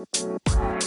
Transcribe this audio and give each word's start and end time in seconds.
Música 0.00 0.79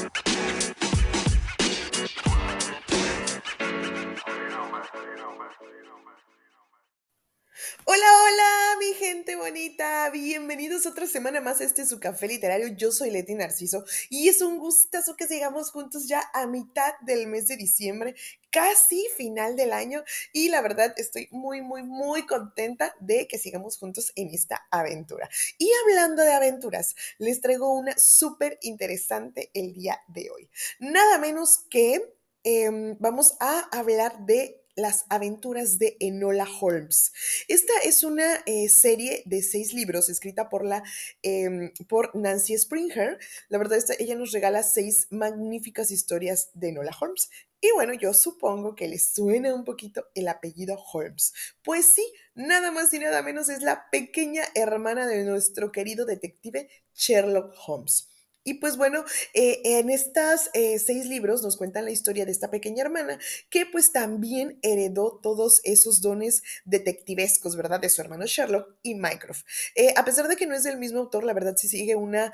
bonita. 9.43 10.09
Bienvenidos 10.09 10.85
otra 10.85 11.05
semana 11.05 11.41
más 11.41 11.59
a 11.59 11.65
este 11.65 11.85
su 11.85 11.99
café 11.99 12.29
literario. 12.29 12.69
Yo 12.77 12.93
soy 12.93 13.09
Leti 13.09 13.35
Narciso 13.35 13.83
y 14.09 14.29
es 14.29 14.41
un 14.41 14.57
gustazo 14.57 15.17
que 15.17 15.27
sigamos 15.27 15.69
juntos 15.69 16.07
ya 16.07 16.23
a 16.33 16.47
mitad 16.47 16.93
del 17.01 17.27
mes 17.27 17.49
de 17.49 17.57
diciembre, 17.57 18.15
casi 18.51 19.05
final 19.17 19.57
del 19.57 19.73
año. 19.73 20.01
Y 20.31 20.47
la 20.47 20.61
verdad 20.61 20.93
estoy 20.95 21.27
muy, 21.31 21.61
muy, 21.61 21.83
muy 21.83 22.25
contenta 22.25 22.95
de 23.01 23.27
que 23.27 23.37
sigamos 23.37 23.77
juntos 23.77 24.13
en 24.15 24.29
esta 24.29 24.65
aventura. 24.71 25.29
Y 25.57 25.69
hablando 25.83 26.23
de 26.23 26.31
aventuras, 26.31 26.95
les 27.17 27.41
traigo 27.41 27.73
una 27.73 27.97
súper 27.97 28.57
interesante 28.61 29.51
el 29.53 29.73
día 29.73 29.99
de 30.07 30.29
hoy. 30.29 30.49
Nada 30.79 31.17
menos 31.17 31.65
que 31.69 32.15
em, 32.43 32.95
vamos 32.97 33.35
a 33.41 33.59
hablar 33.77 34.25
de 34.25 34.62
las 34.75 35.05
aventuras 35.09 35.79
de 35.79 35.97
Enola 35.99 36.47
Holmes. 36.61 37.11
Esta 37.47 37.73
es 37.83 38.03
una 38.03 38.43
eh, 38.45 38.69
serie 38.69 39.23
de 39.25 39.41
seis 39.41 39.73
libros 39.73 40.09
escrita 40.09 40.49
por, 40.49 40.65
la, 40.65 40.83
em, 41.21 41.71
por 41.87 42.15
Nancy 42.15 42.57
Springer. 42.57 43.17
La 43.49 43.57
verdad 43.57 43.77
es 43.77 43.85
que 43.85 44.03
ella 44.03 44.15
nos 44.15 44.31
regala 44.31 44.63
seis 44.63 45.07
magníficas 45.11 45.91
historias 45.91 46.49
de 46.53 46.69
Enola 46.69 46.95
Holmes. 46.99 47.29
Y 47.61 47.71
bueno, 47.75 47.93
yo 47.93 48.13
supongo 48.13 48.75
que 48.75 48.89
les 48.89 49.13
suena 49.13 49.55
un 49.55 49.63
poquito 49.63 50.07
el 50.15 50.27
apellido 50.27 50.77
Holmes. 50.91 51.33
Pues 51.63 51.93
sí, 51.93 52.05
nada 52.35 52.71
más 52.71 52.93
y 52.93 52.99
nada 52.99 53.21
menos 53.21 53.47
es 53.47 53.61
la 53.61 53.89
pequeña 53.89 54.43
hermana 54.53 55.07
de 55.07 55.23
nuestro 55.23 55.71
querido 55.71 56.05
detective 56.05 56.69
Sherlock 56.93 57.55
Holmes. 57.65 58.12
Y 58.43 58.55
pues 58.55 58.75
bueno, 58.75 59.05
eh, 59.33 59.61
en 59.63 59.89
estos 59.89 60.49
eh, 60.53 60.77
seis 60.77 61.05
libros 61.05 61.41
nos 61.43 61.55
cuentan 61.55 61.85
la 61.85 61.91
historia 61.91 62.25
de 62.25 62.31
esta 62.31 62.51
pequeña 62.51 62.83
hermana 62.83 63.17
que 63.49 63.65
pues 63.65 63.93
también 63.93 64.59
heredó 64.61 65.19
todos 65.21 65.61
esos 65.63 66.01
dones 66.01 66.43
detectivescos, 66.65 67.55
¿verdad? 67.55 67.79
De 67.79 67.89
su 67.89 68.01
hermano 68.01 68.25
Sherlock 68.25 68.75
y 68.83 68.95
Mycroft. 68.95 69.45
Eh, 69.75 69.93
a 69.95 70.03
pesar 70.03 70.27
de 70.27 70.35
que 70.35 70.45
no 70.45 70.55
es 70.55 70.63
del 70.63 70.77
mismo 70.77 70.99
autor, 70.99 71.23
la 71.23 71.33
verdad 71.33 71.55
sí 71.57 71.67
sigue 71.67 71.95
una 71.95 72.33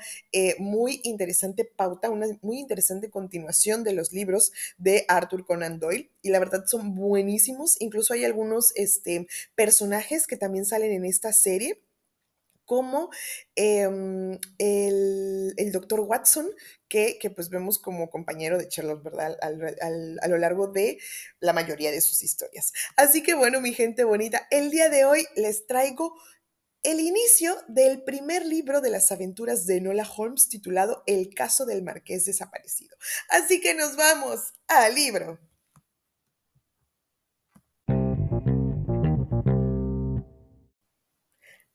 muy 0.58 1.00
interesante 1.04 1.64
pauta, 1.64 2.10
una 2.10 2.26
muy 2.42 2.58
interesante 2.58 3.10
continuación 3.10 3.84
de 3.84 3.92
los 3.92 4.12
libros 4.12 4.52
de 4.78 5.04
Arthur 5.08 5.44
Conan 5.44 5.78
Doyle 5.78 6.10
y 6.22 6.30
la 6.30 6.38
verdad 6.38 6.64
son 6.66 6.94
buenísimos. 6.94 7.80
Incluso 7.80 8.14
hay 8.14 8.24
algunos 8.24 8.72
este, 8.74 9.26
personajes 9.54 10.26
que 10.26 10.36
también 10.36 10.64
salen 10.64 10.92
en 10.92 11.04
esta 11.04 11.32
serie 11.32 11.80
como 12.70 13.10
em, 13.56 14.38
el, 14.58 15.72
doctor 15.72 15.98
Watson, 15.98 16.48
que, 16.86 17.18
pues 17.34 17.50
vemos 17.50 17.80
como 17.80 18.10
compañero 18.10 18.58
de 18.58 18.68
Sherlock, 18.70 19.02
¿verdad? 19.02 19.36
a 19.42 20.28
lo 20.28 20.38
largo 20.38 20.68
de 20.68 21.00
la 21.40 21.52
mayoría 21.52 21.90
de 21.90 22.00
sus 22.00 22.22
historias. 22.22 22.72
Así 22.94 23.24
que 23.24 23.34
bueno, 23.34 23.60
mi 23.60 23.74
gente 23.74 24.04
bonita, 24.04 24.46
el 24.52 24.70
día 24.70 24.88
de 24.88 25.04
hoy 25.04 25.26
les 25.34 25.66
traigo 25.66 26.14
el 26.84 27.00
inicio 27.00 27.56
del 27.66 28.04
primer 28.04 28.46
libro 28.46 28.80
de 28.80 28.90
las 28.90 29.10
aventuras 29.10 29.66
de 29.66 29.80
Nola 29.80 30.08
Holmes 30.16 30.48
titulado 30.48 31.02
El 31.06 31.34
caso 31.34 31.66
del 31.66 31.82
marqués 31.82 32.24
desaparecido. 32.24 32.96
Así 33.30 33.60
que 33.60 33.74
nos 33.74 33.96
vamos 33.96 34.52
al 34.68 34.94
libro. 34.94 35.40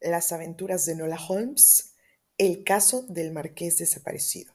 Las 0.05 0.31
aventuras 0.31 0.85
de 0.85 0.93
Nola 0.93 1.17
Holmes, 1.17 1.95
El 2.37 2.63
caso 2.63 3.07
del 3.09 3.31
marqués 3.31 3.79
desaparecido. 3.79 4.53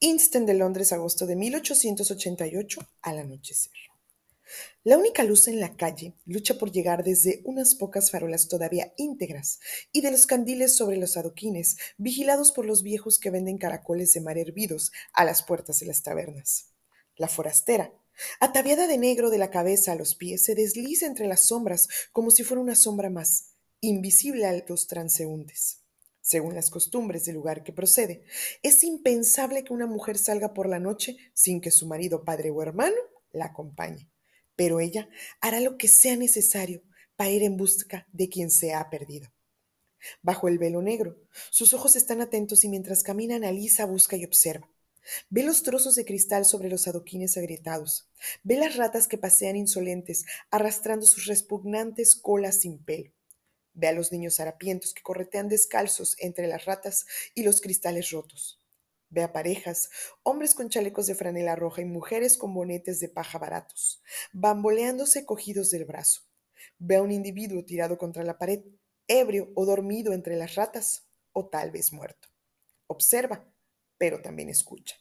Instant 0.00 0.46
de 0.46 0.52
Londres, 0.52 0.92
agosto 0.92 1.26
de 1.26 1.34
1888, 1.34 2.86
al 3.00 3.18
anochecer. 3.20 3.72
La 4.84 4.98
única 4.98 5.24
luz 5.24 5.48
en 5.48 5.60
la 5.60 5.78
calle 5.78 6.12
lucha 6.26 6.58
por 6.58 6.72
llegar 6.72 7.04
desde 7.04 7.40
unas 7.44 7.74
pocas 7.74 8.10
farolas 8.10 8.48
todavía 8.48 8.92
íntegras 8.98 9.60
y 9.92 10.02
de 10.02 10.10
los 10.10 10.26
candiles 10.26 10.76
sobre 10.76 10.98
los 10.98 11.16
adoquines, 11.16 11.78
vigilados 11.96 12.52
por 12.52 12.66
los 12.66 12.82
viejos 12.82 13.18
que 13.18 13.30
venden 13.30 13.56
caracoles 13.56 14.12
de 14.12 14.20
mar 14.20 14.36
hervidos 14.36 14.92
a 15.14 15.24
las 15.24 15.42
puertas 15.42 15.80
de 15.80 15.86
las 15.86 16.02
tabernas. 16.02 16.66
La 17.16 17.28
forastera, 17.28 17.94
ataviada 18.40 18.86
de 18.86 18.98
negro 18.98 19.30
de 19.30 19.38
la 19.38 19.50
cabeza 19.50 19.92
a 19.92 19.96
los 19.96 20.14
pies, 20.16 20.44
se 20.44 20.54
desliza 20.54 21.06
entre 21.06 21.26
las 21.28 21.46
sombras 21.46 21.88
como 22.12 22.30
si 22.30 22.44
fuera 22.44 22.60
una 22.60 22.74
sombra 22.74 23.08
más, 23.08 23.54
invisible 23.80 24.46
a 24.46 24.64
los 24.68 24.86
transeúntes. 24.86 25.80
Según 26.20 26.54
las 26.54 26.70
costumbres 26.70 27.24
del 27.24 27.36
lugar 27.36 27.64
que 27.64 27.72
procede, 27.72 28.24
es 28.62 28.84
impensable 28.84 29.64
que 29.64 29.72
una 29.72 29.86
mujer 29.86 30.18
salga 30.18 30.52
por 30.52 30.68
la 30.68 30.78
noche 30.78 31.16
sin 31.34 31.60
que 31.60 31.70
su 31.70 31.86
marido, 31.86 32.24
padre 32.24 32.50
o 32.50 32.62
hermano 32.62 32.96
la 33.32 33.46
acompañe. 33.46 34.08
Pero 34.54 34.80
ella 34.80 35.08
hará 35.40 35.60
lo 35.60 35.78
que 35.78 35.88
sea 35.88 36.16
necesario 36.16 36.82
para 37.16 37.30
ir 37.30 37.42
en 37.42 37.56
busca 37.56 38.06
de 38.12 38.28
quien 38.28 38.50
se 38.50 38.74
ha 38.74 38.90
perdido. 38.90 39.32
Bajo 40.22 40.48
el 40.48 40.58
velo 40.58 40.82
negro, 40.82 41.16
sus 41.50 41.74
ojos 41.74 41.96
están 41.96 42.20
atentos 42.20 42.64
y 42.64 42.68
mientras 42.68 43.02
camina 43.02 43.36
analiza, 43.36 43.84
busca 43.86 44.16
y 44.16 44.24
observa. 44.24 44.70
Ve 45.30 45.42
los 45.42 45.62
trozos 45.62 45.94
de 45.94 46.04
cristal 46.04 46.44
sobre 46.44 46.68
los 46.68 46.86
adoquines 46.86 47.36
agrietados. 47.36 48.08
Ve 48.42 48.56
las 48.56 48.76
ratas 48.76 49.08
que 49.08 49.18
pasean 49.18 49.56
insolentes, 49.56 50.24
arrastrando 50.50 51.06
sus 51.06 51.26
repugnantes 51.26 52.14
colas 52.14 52.60
sin 52.60 52.78
pelo. 52.78 53.10
Ve 53.74 53.88
a 53.88 53.92
los 53.92 54.12
niños 54.12 54.40
harapientos 54.40 54.94
que 54.94 55.02
corretean 55.02 55.48
descalzos 55.48 56.16
entre 56.18 56.46
las 56.46 56.64
ratas 56.64 57.06
y 57.34 57.42
los 57.42 57.60
cristales 57.60 58.10
rotos. 58.10 58.60
Ve 59.08 59.22
a 59.22 59.32
parejas, 59.32 59.90
hombres 60.22 60.54
con 60.54 60.68
chalecos 60.68 61.06
de 61.06 61.14
franela 61.14 61.56
roja 61.56 61.82
y 61.82 61.84
mujeres 61.84 62.38
con 62.38 62.54
bonetes 62.54 63.00
de 63.00 63.08
paja 63.08 63.38
baratos, 63.38 64.02
bamboleándose 64.32 65.26
cogidos 65.26 65.70
del 65.70 65.84
brazo. 65.84 66.22
Ve 66.78 66.96
a 66.96 67.02
un 67.02 67.10
individuo 67.10 67.64
tirado 67.64 67.98
contra 67.98 68.22
la 68.22 68.38
pared, 68.38 68.60
ebrio 69.08 69.50
o 69.54 69.66
dormido 69.66 70.12
entre 70.12 70.36
las 70.36 70.54
ratas, 70.54 71.08
o 71.32 71.48
tal 71.48 71.70
vez 71.70 71.92
muerto. 71.92 72.28
Observa, 72.86 73.44
pero 73.98 74.20
también 74.20 74.48
escucha. 74.48 74.96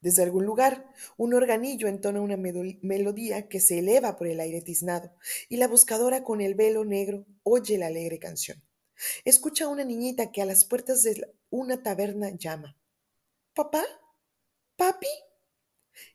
Desde 0.00 0.22
algún 0.22 0.44
lugar, 0.44 0.86
un 1.16 1.34
organillo 1.34 1.88
entona 1.88 2.20
una 2.20 2.36
melodía 2.36 3.48
que 3.48 3.60
se 3.60 3.78
eleva 3.78 4.16
por 4.16 4.26
el 4.26 4.40
aire 4.40 4.60
tiznado, 4.60 5.12
y 5.48 5.56
la 5.56 5.68
buscadora 5.68 6.22
con 6.22 6.40
el 6.40 6.54
velo 6.54 6.84
negro 6.84 7.26
oye 7.42 7.78
la 7.78 7.86
alegre 7.86 8.18
canción. 8.18 8.62
Escucha 9.24 9.64
a 9.64 9.68
una 9.68 9.84
niñita 9.84 10.30
que 10.30 10.42
a 10.42 10.46
las 10.46 10.64
puertas 10.64 11.02
de 11.02 11.34
una 11.48 11.82
taberna 11.82 12.30
llama. 12.30 12.76
¿Papá? 13.54 13.84
¿Papi? 14.76 15.08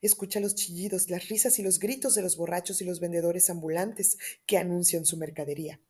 Escucha 0.01 0.39
los 0.39 0.55
chillidos, 0.55 1.09
las 1.09 1.27
risas 1.29 1.59
y 1.59 1.63
los 1.63 1.79
gritos 1.79 2.15
de 2.15 2.21
los 2.21 2.37
borrachos 2.37 2.81
y 2.81 2.85
los 2.85 2.99
vendedores 2.99 3.49
ambulantes 3.49 4.17
que 4.45 4.57
anuncian 4.57 5.05
su 5.05 5.17
mercadería. 5.17 5.81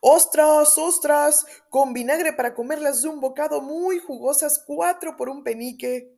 ¡Ostras, 0.00 0.78
ostras! 0.78 1.46
Con 1.68 1.92
vinagre 1.92 2.32
para 2.32 2.54
comerlas 2.54 3.02
de 3.02 3.08
un 3.08 3.20
bocado 3.20 3.60
muy 3.60 3.98
jugosas, 3.98 4.62
cuatro 4.64 5.16
por 5.16 5.28
un 5.28 5.42
penique. 5.42 6.16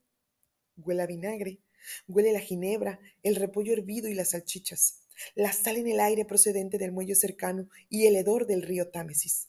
Huele 0.76 1.02
a 1.02 1.06
vinagre, 1.06 1.60
huele 2.06 2.32
la 2.32 2.40
ginebra, 2.40 3.00
el 3.22 3.36
repollo 3.36 3.72
hervido 3.72 4.08
y 4.08 4.14
las 4.14 4.30
salchichas, 4.30 5.00
la 5.34 5.52
sal 5.52 5.76
en 5.76 5.88
el 5.88 6.00
aire 6.00 6.24
procedente 6.24 6.78
del 6.78 6.92
muelle 6.92 7.14
cercano 7.14 7.68
y 7.88 8.06
el 8.06 8.16
hedor 8.16 8.46
del 8.46 8.62
río 8.62 8.90
Támesis. 8.90 9.48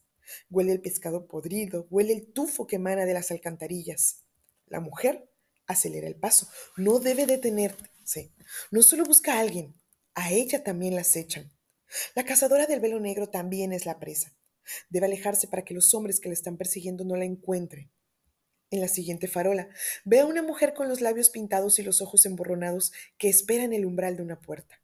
Huele 0.49 0.71
el 0.71 0.81
pescado 0.81 1.27
podrido, 1.27 1.87
huele 1.89 2.13
el 2.13 2.31
tufo 2.31 2.67
que 2.67 2.77
emana 2.77 3.05
de 3.05 3.13
las 3.13 3.31
alcantarillas. 3.31 4.23
La 4.67 4.79
mujer 4.79 5.29
acelera 5.65 6.07
el 6.07 6.15
paso, 6.15 6.47
no 6.75 6.99
debe 6.99 7.25
detenerse. 7.25 8.31
No 8.71 8.81
solo 8.81 9.03
busca 9.03 9.35
a 9.35 9.39
alguien, 9.39 9.75
a 10.15 10.31
ella 10.31 10.63
también 10.63 10.95
la 10.95 11.01
acechan. 11.01 11.51
La 12.15 12.25
cazadora 12.25 12.65
del 12.65 12.79
velo 12.79 12.99
negro 12.99 13.29
también 13.29 13.73
es 13.73 13.85
la 13.85 13.99
presa. 13.99 14.35
Debe 14.89 15.05
alejarse 15.05 15.47
para 15.47 15.63
que 15.63 15.73
los 15.73 15.93
hombres 15.93 16.19
que 16.19 16.29
la 16.29 16.33
están 16.33 16.57
persiguiendo 16.57 17.05
no 17.05 17.15
la 17.15 17.25
encuentren. 17.25 17.89
En 18.69 18.81
la 18.81 18.89
siguiente 18.89 19.27
farola, 19.27 19.69
ve 20.03 20.19
a 20.19 20.25
una 20.25 20.43
mujer 20.43 20.73
con 20.73 20.89
los 20.89 20.99
labios 20.99 21.29
pintados 21.29 21.79
y 21.79 21.83
los 21.83 22.01
ojos 22.01 22.25
emborronados 22.25 22.91
que 23.17 23.29
espera 23.29 23.63
en 23.63 23.71
el 23.71 23.85
umbral 23.85 24.17
de 24.17 24.23
una 24.23 24.41
puerta. 24.41 24.81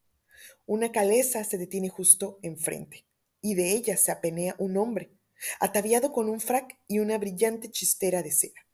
Una 0.65 0.93
caleza 0.93 1.43
se 1.43 1.57
detiene 1.57 1.89
justo 1.89 2.39
enfrente, 2.43 3.05
y 3.41 3.55
de 3.55 3.71
ella 3.71 3.97
se 3.97 4.13
apenea 4.13 4.55
un 4.57 4.77
hombre, 4.77 5.11
ataviado 5.59 6.13
con 6.13 6.29
un 6.29 6.39
frac 6.39 6.77
y 6.87 6.99
una 6.99 7.17
brillante 7.17 7.69
chistera 7.69 8.23
de 8.23 8.31
seda. 8.31 8.65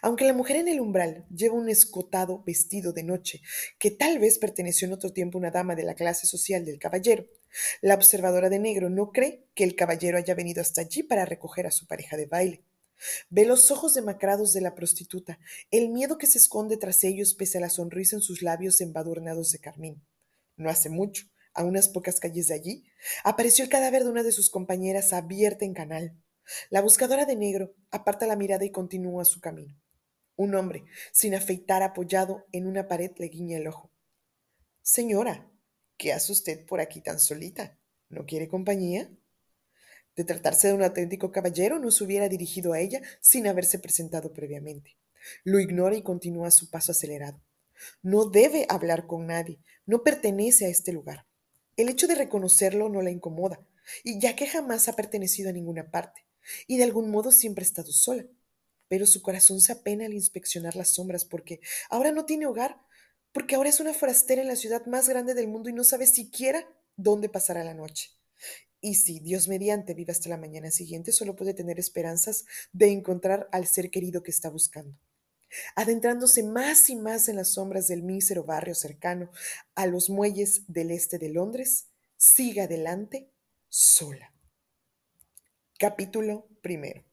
Aunque 0.00 0.24
la 0.24 0.32
mujer 0.32 0.56
en 0.56 0.68
el 0.68 0.80
umbral 0.80 1.26
lleva 1.28 1.54
un 1.54 1.68
escotado 1.68 2.42
vestido 2.44 2.92
de 2.92 3.02
noche, 3.02 3.42
que 3.78 3.90
tal 3.90 4.18
vez 4.18 4.38
perteneció 4.38 4.86
en 4.86 4.94
otro 4.94 5.12
tiempo 5.12 5.36
a 5.36 5.40
una 5.40 5.50
dama 5.50 5.74
de 5.74 5.84
la 5.84 5.94
clase 5.94 6.26
social 6.26 6.64
del 6.64 6.78
caballero, 6.78 7.26
la 7.80 7.94
observadora 7.94 8.48
de 8.48 8.58
negro 8.58 8.88
no 8.88 9.12
cree 9.12 9.44
que 9.54 9.64
el 9.64 9.76
caballero 9.76 10.18
haya 10.18 10.34
venido 10.34 10.62
hasta 10.62 10.80
allí 10.80 11.02
para 11.02 11.26
recoger 11.26 11.66
a 11.66 11.70
su 11.70 11.86
pareja 11.86 12.16
de 12.16 12.26
baile. 12.26 12.64
Ve 13.30 13.44
los 13.44 13.70
ojos 13.70 13.94
demacrados 13.94 14.52
de 14.52 14.60
la 14.60 14.74
prostituta, 14.74 15.38
el 15.70 15.90
miedo 15.90 16.18
que 16.18 16.26
se 16.26 16.38
esconde 16.38 16.76
tras 16.76 17.04
ellos 17.04 17.34
pese 17.34 17.58
a 17.58 17.60
la 17.60 17.70
sonrisa 17.70 18.16
en 18.16 18.22
sus 18.22 18.42
labios 18.42 18.80
embadurnados 18.80 19.50
de 19.52 19.58
carmín. 19.58 20.04
No 20.56 20.70
hace 20.70 20.88
mucho, 20.88 21.26
a 21.54 21.64
unas 21.64 21.88
pocas 21.88 22.20
calles 22.20 22.48
de 22.48 22.54
allí, 22.54 22.84
apareció 23.24 23.64
el 23.64 23.70
cadáver 23.70 24.04
de 24.04 24.10
una 24.10 24.22
de 24.22 24.32
sus 24.32 24.50
compañeras 24.50 25.12
abierta 25.12 25.64
en 25.64 25.74
canal. 25.74 26.16
La 26.70 26.80
buscadora 26.80 27.26
de 27.26 27.36
negro 27.36 27.74
aparta 27.90 28.26
la 28.26 28.36
mirada 28.36 28.64
y 28.64 28.70
continúa 28.70 29.24
su 29.24 29.40
camino. 29.40 29.76
Un 30.36 30.54
hombre, 30.54 30.84
sin 31.12 31.34
afeitar, 31.34 31.82
apoyado 31.82 32.46
en 32.52 32.66
una 32.66 32.86
pared, 32.86 33.10
le 33.18 33.26
guiña 33.26 33.58
el 33.58 33.66
ojo. 33.66 33.90
Señora, 34.82 35.50
¿qué 35.96 36.12
hace 36.12 36.32
usted 36.32 36.64
por 36.64 36.80
aquí 36.80 37.00
tan 37.00 37.18
solita? 37.18 37.76
¿No 38.08 38.24
quiere 38.24 38.48
compañía? 38.48 39.10
De 40.18 40.24
tratarse 40.24 40.66
de 40.66 40.74
un 40.74 40.82
auténtico 40.82 41.30
caballero, 41.30 41.78
no 41.78 41.92
se 41.92 42.02
hubiera 42.02 42.28
dirigido 42.28 42.72
a 42.72 42.80
ella 42.80 43.00
sin 43.20 43.46
haberse 43.46 43.78
presentado 43.78 44.32
previamente. 44.32 44.96
Lo 45.44 45.60
ignora 45.60 45.94
y 45.94 46.02
continúa 46.02 46.50
su 46.50 46.70
paso 46.70 46.90
acelerado. 46.90 47.40
No 48.02 48.24
debe 48.24 48.66
hablar 48.68 49.06
con 49.06 49.28
nadie, 49.28 49.60
no 49.86 50.02
pertenece 50.02 50.66
a 50.66 50.70
este 50.70 50.92
lugar. 50.92 51.24
El 51.76 51.88
hecho 51.88 52.08
de 52.08 52.16
reconocerlo 52.16 52.88
no 52.88 53.00
la 53.00 53.12
incomoda, 53.12 53.60
y 54.02 54.18
ya 54.18 54.34
que 54.34 54.48
jamás 54.48 54.88
ha 54.88 54.96
pertenecido 54.96 55.50
a 55.50 55.52
ninguna 55.52 55.92
parte, 55.92 56.26
y 56.66 56.78
de 56.78 56.82
algún 56.82 57.12
modo 57.12 57.30
siempre 57.30 57.62
ha 57.62 57.68
estado 57.68 57.92
sola. 57.92 58.26
Pero 58.88 59.06
su 59.06 59.22
corazón 59.22 59.60
se 59.60 59.70
apena 59.70 60.06
al 60.06 60.14
inspeccionar 60.14 60.74
las 60.74 60.88
sombras 60.88 61.24
porque 61.24 61.60
ahora 61.90 62.10
no 62.10 62.24
tiene 62.24 62.46
hogar, 62.46 62.80
porque 63.30 63.54
ahora 63.54 63.68
es 63.68 63.78
una 63.78 63.94
forastera 63.94 64.42
en 64.42 64.48
la 64.48 64.56
ciudad 64.56 64.84
más 64.86 65.08
grande 65.08 65.34
del 65.34 65.46
mundo 65.46 65.68
y 65.68 65.74
no 65.74 65.84
sabe 65.84 66.08
siquiera 66.08 66.68
dónde 66.96 67.28
pasará 67.28 67.62
la 67.62 67.74
noche. 67.74 68.18
Y 68.80 68.94
si 68.94 69.20
Dios 69.20 69.48
mediante 69.48 69.94
vive 69.94 70.12
hasta 70.12 70.28
la 70.28 70.36
mañana 70.36 70.70
siguiente, 70.70 71.12
solo 71.12 71.34
puede 71.34 71.54
tener 71.54 71.78
esperanzas 71.78 72.44
de 72.72 72.88
encontrar 72.88 73.48
al 73.52 73.66
ser 73.66 73.90
querido 73.90 74.22
que 74.22 74.30
está 74.30 74.50
buscando. 74.50 74.96
Adentrándose 75.74 76.42
más 76.42 76.90
y 76.90 76.96
más 76.96 77.28
en 77.28 77.36
las 77.36 77.54
sombras 77.54 77.88
del 77.88 78.02
mísero 78.02 78.44
barrio 78.44 78.74
cercano 78.74 79.30
a 79.74 79.86
los 79.86 80.10
muelles 80.10 80.62
del 80.68 80.90
este 80.90 81.18
de 81.18 81.30
Londres, 81.30 81.88
sigue 82.16 82.60
adelante 82.60 83.32
sola. 83.68 84.34
Capítulo 85.78 86.48
primero. 86.60 87.04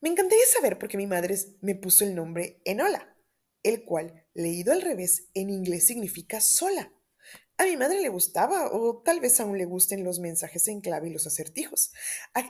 Me 0.00 0.08
encantaría 0.08 0.44
saber 0.46 0.78
por 0.78 0.88
qué 0.88 0.96
mi 0.96 1.06
madre 1.06 1.36
me 1.60 1.74
puso 1.74 2.04
el 2.04 2.14
nombre 2.14 2.60
Enola, 2.64 3.16
el 3.62 3.84
cual, 3.84 4.26
leído 4.34 4.72
al 4.72 4.82
revés, 4.82 5.28
en 5.34 5.50
inglés 5.50 5.86
significa 5.86 6.40
sola. 6.40 6.92
A 7.60 7.64
mi 7.64 7.76
madre 7.76 8.00
le 8.00 8.08
gustaba, 8.08 8.70
o 8.72 9.02
tal 9.04 9.18
vez 9.18 9.40
aún 9.40 9.58
le 9.58 9.64
gusten 9.64 10.04
los 10.04 10.20
mensajes 10.20 10.68
en 10.68 10.80
clave 10.80 11.08
y 11.08 11.12
los 11.12 11.26
acertijos. 11.26 11.92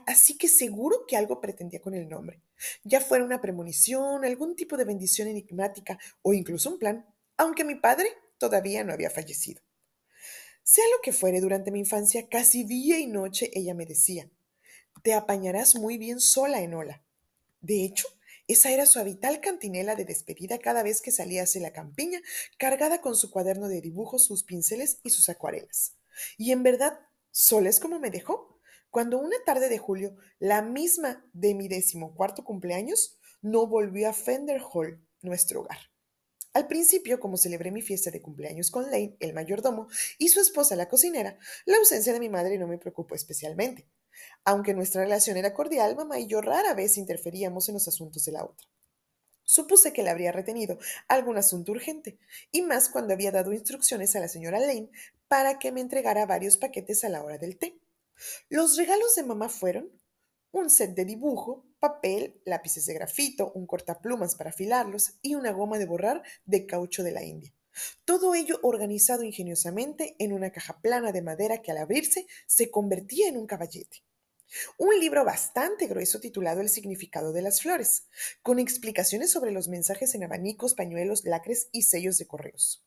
Así 0.07 0.37
que 0.37 0.49
seguro 0.49 1.07
que 1.09 1.17
algo 1.17 1.41
pretendía 1.41 1.81
con 1.81 1.95
el 1.95 2.11
nombre. 2.11 2.43
Ya 2.85 3.01
fuera 3.01 3.25
una 3.25 3.41
premonición, 3.41 4.27
algún 4.27 4.55
tipo 4.55 4.77
de 4.77 4.85
bendición 4.85 5.29
enigmática 5.29 5.99
o 6.21 6.35
incluso 6.35 6.71
un 6.71 6.79
plan, 6.79 7.07
aunque 7.39 7.65
mi 7.65 7.77
padre 7.77 8.11
todavía 8.37 8.85
no 8.85 8.93
había 8.93 9.09
fallecido. 9.09 9.63
Sea 10.63 10.85
lo 10.95 11.01
que 11.03 11.15
fuere, 11.15 11.41
durante 11.41 11.71
mi 11.71 11.79
infancia, 11.79 12.29
casi 12.29 12.65
día 12.65 12.99
y 12.99 13.07
noche 13.07 13.51
ella 13.55 13.73
me 13.73 13.87
decía, 13.87 14.31
te 15.03 15.15
apañarás 15.15 15.75
muy 15.75 15.97
bien 15.97 16.21
sola, 16.21 16.61
Enola. 16.61 17.03
De 17.63 17.83
hecho, 17.83 18.07
esa 18.49 18.71
era 18.71 18.87
su 18.87 18.99
habitual 18.99 19.41
cantinela 19.41 19.95
de 19.95 20.07
despedida 20.07 20.59
cada 20.59 20.83
vez 20.83 21.03
que 21.03 21.13
salía 21.13 21.43
hacia 21.43 21.61
la 21.61 21.75
campiña, 21.75 22.21
cargada 22.59 23.03
con 23.03 23.15
su 23.15 23.31
cuaderno 23.31 23.69
de 23.69 23.83
dibujos, 23.83 24.25
sus 24.25 24.43
pinceles 24.43 25.01
y 25.05 25.11
sus 25.11 25.29
acuarelas. 25.29 25.97
Y 26.39 26.53
en 26.53 26.63
verdad, 26.63 26.99
sola 27.31 27.69
es 27.69 27.79
como 27.79 28.01
me 28.01 28.11
dejó. 28.11 28.59
Cuando 28.91 29.19
una 29.19 29.37
tarde 29.45 29.69
de 29.69 29.77
julio, 29.77 30.17
la 30.39 30.63
misma 30.63 31.29
de 31.35 31.55
mi 31.55 31.69
decimocuarto 31.69 32.43
cumpleaños, 32.43 33.19
no 33.43 33.67
volvió 33.67 34.09
a 34.09 34.15
Fender 34.15 34.63
Hall, 34.73 35.07
nuestro 35.21 35.61
hogar. 35.61 35.79
Al 36.55 36.67
principio, 36.67 37.21
como 37.21 37.37
celebré 37.37 37.71
mi 37.71 37.83
fiesta 37.83 38.11
de 38.11 38.23
cumpleaños 38.23 38.71
con 38.71 38.91
Lane, 38.91 39.17
el 39.21 39.35
mayordomo, 39.35 39.89
y 40.17 40.29
su 40.29 40.41
esposa, 40.41 40.75
la 40.75 40.89
cocinera, 40.89 41.39
la 41.67 41.77
ausencia 41.77 42.15
de 42.15 42.21
mi 42.21 42.31
madre 42.31 42.59
no 42.59 42.67
me 42.67 42.79
preocupó 42.79 43.15
especialmente. 43.15 43.87
Aunque 44.45 44.75
nuestra 44.75 45.03
relación 45.03 45.37
era 45.37 45.55
cordial, 45.55 45.97
mamá 45.97 46.19
y 46.19 46.27
yo 46.27 46.41
rara 46.41 46.75
vez 46.75 46.97
interferíamos 46.97 47.69
en 47.69 47.75
los 47.75 47.89
asuntos 47.89 48.25
de 48.25 48.33
la 48.33 48.45
otra. 48.45 48.69
Supuse 49.45 49.93
que 49.93 50.03
le 50.03 50.11
habría 50.11 50.33
retenido 50.33 50.79
algún 51.09 51.39
asunto 51.39 51.73
urgente, 51.73 52.19
y 52.53 52.63
más 52.63 52.89
cuando 52.89 53.15
había 53.15 53.33
dado 53.33 53.53
instrucciones 53.53 54.15
a 54.15 54.21
la 54.21 54.29
señora 54.29 54.61
Lane 54.61 54.91
para 55.27 55.59
que 55.59 55.73
me 55.73 55.81
entregara 55.81 56.27
varios 56.27 56.59
paquetes 56.59 57.05
a 57.05 57.09
la 57.09 57.23
hora 57.23 57.39
del 57.39 57.57
té. 57.57 57.79
Los 58.49 58.77
regalos 58.77 59.15
de 59.15 59.23
mamá 59.23 59.49
fueron 59.49 59.91
un 60.51 60.71
set 60.71 60.95
de 60.95 61.05
dibujo, 61.05 61.65
papel, 61.79 62.41
lápices 62.45 62.87
de 62.87 62.95
grafito, 62.95 63.53
un 63.53 63.67
cortaplumas 63.67 64.35
para 64.35 64.51
afilarlos 64.51 65.15
y 65.23 65.35
una 65.35 65.53
goma 65.53 65.79
de 65.79 65.87
borrar 65.87 66.23
de 66.45 66.67
caucho 66.67 67.03
de 67.03 67.13
la 67.13 67.23
India. 67.23 67.53
Todo 68.05 68.35
ello 68.35 68.59
organizado 68.63 69.23
ingeniosamente 69.23 70.17
en 70.19 70.33
una 70.33 70.51
caja 70.51 70.81
plana 70.81 71.13
de 71.13 71.23
madera 71.23 71.63
que 71.63 71.71
al 71.71 71.79
abrirse 71.79 72.27
se 72.47 72.71
convertía 72.71 73.29
en 73.29 73.37
un 73.37 73.47
caballete. 73.47 74.03
Un 74.79 74.99
libro 74.99 75.25
bastante 75.25 75.87
grueso 75.87 76.21
titulado 76.21 76.61
El 76.61 76.69
significado 76.69 77.33
de 77.33 77.43
las 77.43 77.61
flores, 77.61 78.05
con 78.43 78.59
explicaciones 78.59 79.31
sobre 79.31 79.51
los 79.51 79.69
mensajes 79.69 80.15
en 80.15 80.25
abanicos, 80.25 80.75
pañuelos, 80.75 81.25
lacres 81.25 81.69
y 81.73 81.83
sellos 81.83 82.19
de 82.19 82.27
correos. 82.27 82.85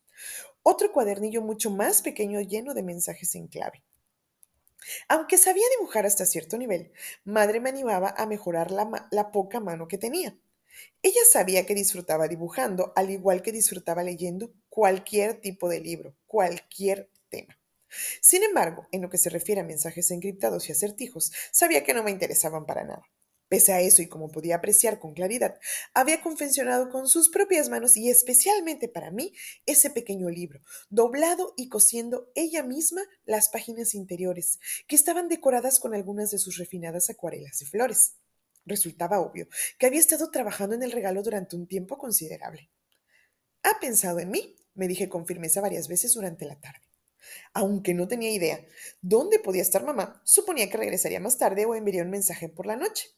Otro 0.62 0.92
cuadernillo 0.92 1.42
mucho 1.42 1.70
más 1.70 2.02
pequeño 2.02 2.40
lleno 2.40 2.74
de 2.74 2.82
mensajes 2.82 3.34
en 3.34 3.48
clave. 3.48 3.82
Aunque 5.08 5.38
sabía 5.38 5.64
dibujar 5.78 6.06
hasta 6.06 6.26
cierto 6.26 6.58
nivel, 6.58 6.92
madre 7.24 7.60
me 7.60 7.70
animaba 7.70 8.14
a 8.16 8.26
mejorar 8.26 8.70
la, 8.70 9.08
la 9.10 9.30
poca 9.30 9.60
mano 9.60 9.86
que 9.86 9.98
tenía. 9.98 10.36
Ella 11.02 11.20
sabía 11.30 11.66
que 11.66 11.74
disfrutaba 11.74 12.28
dibujando, 12.28 12.92
al 12.96 13.10
igual 13.10 13.42
que 13.42 13.52
disfrutaba 13.52 14.02
leyendo 14.02 14.52
cualquier 14.68 15.40
tipo 15.40 15.68
de 15.68 15.80
libro, 15.80 16.16
cualquier 16.26 17.10
tema. 17.28 17.58
Sin 18.20 18.42
embargo, 18.42 18.86
en 18.92 19.02
lo 19.02 19.10
que 19.10 19.18
se 19.18 19.30
refiere 19.30 19.60
a 19.60 19.64
mensajes 19.64 20.10
encriptados 20.10 20.68
y 20.68 20.72
acertijos, 20.72 21.32
sabía 21.52 21.84
que 21.84 21.94
no 21.94 22.02
me 22.02 22.10
interesaban 22.10 22.66
para 22.66 22.84
nada. 22.84 23.02
Pese 23.52 23.74
a 23.74 23.82
eso, 23.82 24.00
y 24.00 24.08
como 24.08 24.30
podía 24.30 24.56
apreciar 24.56 24.98
con 24.98 25.12
claridad, 25.12 25.58
había 25.92 26.22
confeccionado 26.22 26.88
con 26.88 27.06
sus 27.06 27.28
propias 27.28 27.68
manos 27.68 27.98
y 27.98 28.08
especialmente 28.08 28.88
para 28.88 29.10
mí 29.10 29.34
ese 29.66 29.90
pequeño 29.90 30.30
libro, 30.30 30.62
doblado 30.88 31.52
y 31.54 31.68
cosiendo 31.68 32.30
ella 32.34 32.62
misma 32.62 33.02
las 33.26 33.50
páginas 33.50 33.94
interiores, 33.94 34.58
que 34.88 34.96
estaban 34.96 35.28
decoradas 35.28 35.80
con 35.80 35.94
algunas 35.94 36.30
de 36.30 36.38
sus 36.38 36.56
refinadas 36.56 37.10
acuarelas 37.10 37.60
y 37.60 37.66
flores. 37.66 38.14
Resultaba 38.64 39.20
obvio 39.20 39.48
que 39.78 39.84
había 39.84 40.00
estado 40.00 40.30
trabajando 40.30 40.74
en 40.74 40.82
el 40.82 40.92
regalo 40.92 41.22
durante 41.22 41.54
un 41.54 41.66
tiempo 41.66 41.98
considerable. 41.98 42.70
Ha 43.64 43.78
pensado 43.80 44.20
en 44.20 44.30
mí, 44.30 44.56
me 44.72 44.88
dije 44.88 45.10
con 45.10 45.26
firmeza 45.26 45.60
varias 45.60 45.88
veces 45.88 46.14
durante 46.14 46.46
la 46.46 46.58
tarde. 46.58 46.80
Aunque 47.52 47.94
no 47.94 48.08
tenía 48.08 48.30
idea 48.30 48.64
dónde 49.00 49.38
podía 49.38 49.62
estar 49.62 49.84
mamá, 49.84 50.20
suponía 50.24 50.68
que 50.68 50.76
regresaría 50.76 51.20
más 51.20 51.38
tarde 51.38 51.66
o 51.66 51.74
enviaría 51.74 52.02
un 52.02 52.10
mensaje 52.10 52.48
por 52.48 52.66
la 52.66 52.76
noche. 52.76 53.08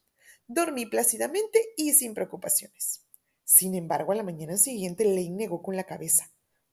Dormí 0.46 0.86
plácidamente 0.86 1.60
y 1.76 1.92
sin 1.92 2.14
preocupaciones. 2.14 3.02
Sin 3.44 3.74
embargo, 3.74 4.12
a 4.12 4.14
la 4.14 4.22
mañana 4.22 4.56
siguiente 4.56 5.04
Lane 5.04 5.30
negó 5.30 5.62
con 5.62 5.76
la 5.76 5.84
cabeza. 5.84 6.30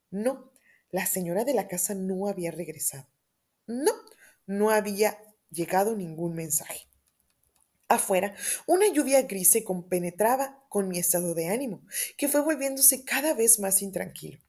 No, 0.10 0.52
la 0.92 1.06
señora 1.06 1.46
de 1.46 1.54
la 1.54 1.68
casa 1.68 1.96
no 1.96 2.28
había 2.28 2.52
regresado. 2.52 3.08
No, 3.68 3.94
no 4.46 4.72
había 4.72 5.18
llegado 5.50 5.96
ningún 5.96 6.36
mensaje. 6.36 6.88
Afuera, 7.88 8.34
una 8.68 8.88
lluvia 8.88 9.22
gris 9.24 9.52
se 9.52 9.64
compenetraba 9.64 10.64
con 10.70 10.88
mi 10.88 10.98
estado 10.98 11.34
de 11.34 11.50
ánimo, 11.50 11.86
que 12.18 12.30
fue 12.30 12.42
volviéndose 12.42 13.04
cada 13.04 13.34
vez 13.34 13.60
más 13.60 13.82
intranquilo. 13.82 14.40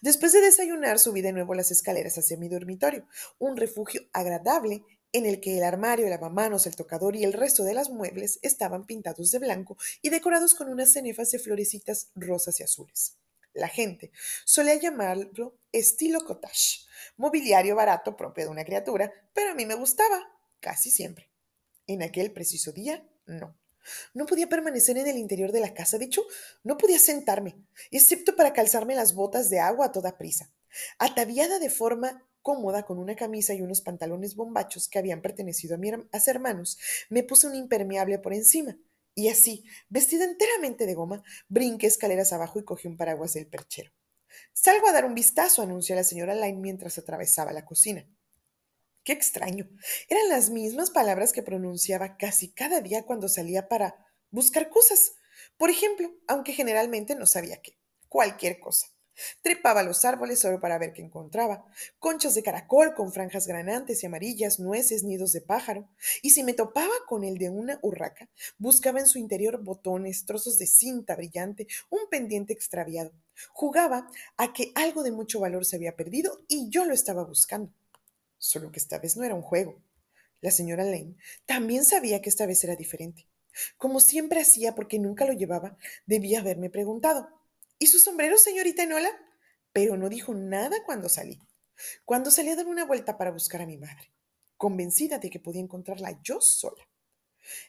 Después 0.00 0.32
de 0.32 0.40
desayunar, 0.40 0.98
subí 0.98 1.22
de 1.22 1.32
nuevo 1.32 1.54
las 1.54 1.70
escaleras 1.70 2.18
hacia 2.18 2.36
mi 2.36 2.48
dormitorio, 2.48 3.06
un 3.38 3.56
refugio 3.56 4.02
agradable 4.12 4.82
en 5.12 5.26
el 5.26 5.40
que 5.40 5.56
el 5.56 5.64
armario, 5.64 6.06
el 6.06 6.10
lavamanos, 6.10 6.66
el 6.66 6.74
tocador 6.74 7.14
y 7.14 7.24
el 7.24 7.32
resto 7.32 7.62
de 7.62 7.74
los 7.74 7.90
muebles 7.90 8.40
estaban 8.42 8.84
pintados 8.84 9.30
de 9.30 9.38
blanco 9.38 9.76
y 10.02 10.10
decorados 10.10 10.54
con 10.54 10.68
unas 10.68 10.92
cenefas 10.92 11.30
de 11.30 11.38
florecitas 11.38 12.10
rosas 12.16 12.58
y 12.58 12.64
azules. 12.64 13.16
La 13.52 13.68
gente 13.68 14.10
solía 14.44 14.74
llamarlo 14.74 15.56
estilo 15.70 16.24
cottage, 16.24 16.80
mobiliario 17.16 17.76
barato 17.76 18.16
propio 18.16 18.44
de 18.44 18.50
una 18.50 18.64
criatura, 18.64 19.12
pero 19.32 19.52
a 19.52 19.54
mí 19.54 19.64
me 19.64 19.76
gustaba 19.76 20.20
casi 20.58 20.90
siempre. 20.90 21.30
En 21.86 22.02
aquel 22.02 22.32
preciso 22.32 22.72
día, 22.72 23.06
no. 23.26 23.56
No 24.12 24.26
podía 24.26 24.48
permanecer 24.48 24.96
en 24.98 25.06
el 25.06 25.18
interior 25.18 25.52
de 25.52 25.60
la 25.60 25.74
casa, 25.74 25.98
de 25.98 26.06
hecho, 26.06 26.22
no 26.62 26.76
podía 26.76 26.98
sentarme, 26.98 27.56
excepto 27.90 28.36
para 28.36 28.52
calzarme 28.52 28.94
las 28.94 29.14
botas 29.14 29.50
de 29.50 29.60
agua 29.60 29.86
a 29.86 29.92
toda 29.92 30.18
prisa. 30.18 30.50
Ataviada 30.98 31.58
de 31.58 31.70
forma 31.70 32.26
cómoda 32.42 32.84
con 32.84 32.98
una 32.98 33.16
camisa 33.16 33.54
y 33.54 33.62
unos 33.62 33.80
pantalones 33.80 34.36
bombachos 34.36 34.88
que 34.88 34.98
habían 34.98 35.22
pertenecido 35.22 35.74
a 35.74 35.78
mis 35.78 36.28
hermanos, 36.28 36.78
me 37.08 37.22
puse 37.22 37.46
un 37.46 37.54
impermeable 37.54 38.18
por 38.18 38.34
encima. 38.34 38.76
Y 39.14 39.28
así, 39.28 39.64
vestida 39.88 40.24
enteramente 40.24 40.86
de 40.86 40.94
goma, 40.94 41.22
brinqué 41.48 41.86
escaleras 41.86 42.32
abajo 42.32 42.58
y 42.58 42.64
cogí 42.64 42.88
un 42.88 42.96
paraguas 42.96 43.32
del 43.32 43.46
perchero. 43.46 43.92
Salgo 44.52 44.88
a 44.88 44.92
dar 44.92 45.04
un 45.04 45.14
vistazo, 45.14 45.62
anunció 45.62 45.94
la 45.94 46.04
señora 46.04 46.34
Lyne 46.34 46.60
mientras 46.60 46.98
atravesaba 46.98 47.52
la 47.52 47.64
cocina. 47.64 48.06
Qué 49.04 49.12
extraño. 49.12 49.68
Eran 50.08 50.30
las 50.30 50.48
mismas 50.48 50.90
palabras 50.90 51.34
que 51.34 51.42
pronunciaba 51.42 52.16
casi 52.16 52.52
cada 52.52 52.80
día 52.80 53.04
cuando 53.04 53.28
salía 53.28 53.68
para 53.68 53.94
buscar 54.30 54.70
cosas. 54.70 55.12
Por 55.58 55.68
ejemplo, 55.68 56.10
aunque 56.26 56.54
generalmente 56.54 57.14
no 57.14 57.26
sabía 57.26 57.60
qué. 57.60 57.78
Cualquier 58.08 58.58
cosa. 58.60 58.86
Trepaba 59.42 59.82
los 59.82 60.06
árboles 60.06 60.40
solo 60.40 60.58
para 60.58 60.78
ver 60.78 60.94
qué 60.94 61.02
encontraba. 61.02 61.66
Conchas 61.98 62.34
de 62.34 62.42
caracol 62.42 62.94
con 62.94 63.12
franjas 63.12 63.46
granantes 63.46 64.02
y 64.02 64.06
amarillas, 64.06 64.58
nueces, 64.58 65.04
nidos 65.04 65.32
de 65.32 65.42
pájaro. 65.42 65.86
Y 66.22 66.30
si 66.30 66.42
me 66.42 66.54
topaba 66.54 66.94
con 67.06 67.24
el 67.24 67.36
de 67.36 67.50
una 67.50 67.78
urraca, 67.82 68.30
buscaba 68.56 69.00
en 69.00 69.06
su 69.06 69.18
interior 69.18 69.62
botones, 69.62 70.24
trozos 70.24 70.56
de 70.56 70.66
cinta 70.66 71.14
brillante, 71.14 71.66
un 71.90 72.08
pendiente 72.10 72.54
extraviado. 72.54 73.12
Jugaba 73.52 74.08
a 74.38 74.52
que 74.54 74.72
algo 74.74 75.02
de 75.02 75.12
mucho 75.12 75.40
valor 75.40 75.66
se 75.66 75.76
había 75.76 75.94
perdido 75.94 76.40
y 76.48 76.70
yo 76.70 76.86
lo 76.86 76.94
estaba 76.94 77.22
buscando. 77.22 77.70
Solo 78.44 78.70
que 78.70 78.78
esta 78.78 78.98
vez 78.98 79.16
no 79.16 79.24
era 79.24 79.34
un 79.34 79.40
juego. 79.40 79.82
La 80.42 80.50
señora 80.50 80.84
Lane 80.84 81.16
también 81.46 81.82
sabía 81.82 82.20
que 82.20 82.28
esta 82.28 82.44
vez 82.44 82.62
era 82.62 82.76
diferente. 82.76 83.26
Como 83.78 84.00
siempre 84.00 84.42
hacía 84.42 84.74
porque 84.74 84.98
nunca 84.98 85.24
lo 85.24 85.32
llevaba, 85.32 85.78
debía 86.04 86.40
haberme 86.40 86.68
preguntado. 86.68 87.26
¿Y 87.78 87.86
su 87.86 87.98
sombrero, 87.98 88.36
señorita 88.36 88.82
Enola? 88.82 89.08
Pero 89.72 89.96
no 89.96 90.10
dijo 90.10 90.34
nada 90.34 90.76
cuando 90.84 91.08
salí. 91.08 91.40
Cuando 92.04 92.30
salí 92.30 92.50
a 92.50 92.56
dar 92.56 92.66
una 92.66 92.84
vuelta 92.84 93.16
para 93.16 93.30
buscar 93.30 93.62
a 93.62 93.66
mi 93.66 93.78
madre, 93.78 94.12
convencida 94.58 95.18
de 95.18 95.30
que 95.30 95.40
podía 95.40 95.62
encontrarla 95.62 96.20
yo 96.22 96.42
sola. 96.42 96.86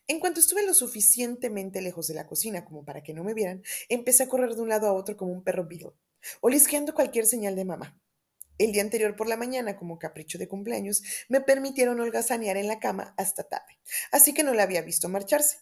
En 0.08 0.20
cuanto 0.20 0.42
estuve 0.42 0.66
lo 0.66 0.74
suficientemente 0.74 1.82
lejos 1.82 2.08
de 2.08 2.16
la 2.16 2.28
cocina 2.28 2.66
como 2.66 2.84
para 2.84 3.02
que 3.02 3.14
no 3.14 3.24
me 3.24 3.34
vieran, 3.34 3.64
empecé 3.88 4.24
a 4.24 4.28
correr 4.28 4.56
de 4.56 4.62
un 4.62 4.68
lado 4.68 4.88
a 4.88 4.94
otro 4.94 5.16
como 5.16 5.32
un 5.32 5.44
perro 5.46 5.66
beagle, 5.66 5.94
olisqueando 6.42 6.94
cualquier 6.94 7.28
señal 7.28 7.56
de 7.56 7.64
mamá. 7.64 7.98
El 8.58 8.72
día 8.72 8.82
anterior 8.82 9.16
por 9.16 9.28
la 9.28 9.38
mañana, 9.38 9.76
como 9.76 10.00
capricho 10.00 10.38
de 10.38 10.48
cumpleaños, 10.48 11.04
me 11.30 11.42
permitieron 11.42 12.00
holgazanear 12.00 12.58
en 12.58 12.68
la 12.68 12.80
cama 12.80 13.14
hasta 13.18 13.44
tarde, 13.44 13.80
así 14.12 14.34
que 14.34 14.44
no 14.44 14.54
la 14.54 14.64
había 14.64 14.82
visto 14.82 15.10
marcharse 15.10 15.58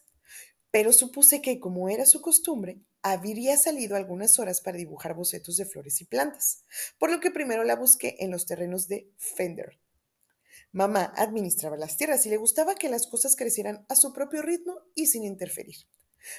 pero 0.74 0.92
supuse 0.92 1.40
que, 1.40 1.60
como 1.60 1.88
era 1.88 2.04
su 2.04 2.20
costumbre, 2.20 2.82
habría 3.04 3.58
salido 3.58 3.96
algunas 3.96 4.40
horas 4.40 4.60
para 4.60 4.76
dibujar 4.76 5.14
bocetos 5.14 5.56
de 5.56 5.66
flores 5.66 6.02
y 6.02 6.06
plantas, 6.06 6.64
por 6.98 7.12
lo 7.12 7.20
que 7.20 7.30
primero 7.30 7.64
la 7.64 7.76
busqué 7.76 8.16
en 8.22 8.32
los 8.32 8.48
terrenos 8.48 8.88
de 8.88 9.08
Fender. 9.20 9.80
Mamá 10.72 11.14
administraba 11.16 11.78
las 11.78 11.96
tierras 11.96 12.26
y 12.26 12.32
le 12.32 12.38
gustaba 12.38 12.74
que 12.74 12.90
las 12.90 13.06
cosas 13.06 13.36
crecieran 13.36 13.86
a 13.88 13.96
su 13.96 14.14
propio 14.14 14.42
ritmo 14.42 14.82
y 14.96 15.06
sin 15.06 15.26
interferir. 15.26 15.76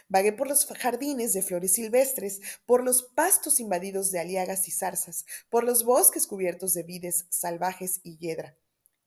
Vagué 0.09 0.33
por 0.33 0.49
los 0.49 0.67
jardines 0.67 1.33
de 1.33 1.43
flores 1.43 1.73
silvestres, 1.73 2.41
por 2.67 2.83
los 2.83 3.03
pastos 3.03 3.61
invadidos 3.61 4.11
de 4.11 4.21
aliagas 4.21 4.69
y 4.69 4.71
zarzas, 4.71 5.25
por 5.49 5.64
los 5.64 5.85
bosques 5.85 6.26
cubiertos 6.26 6.75
de 6.75 6.83
vides 6.83 7.26
salvajes 7.31 8.00
y 8.03 8.19
hiedra. 8.19 8.57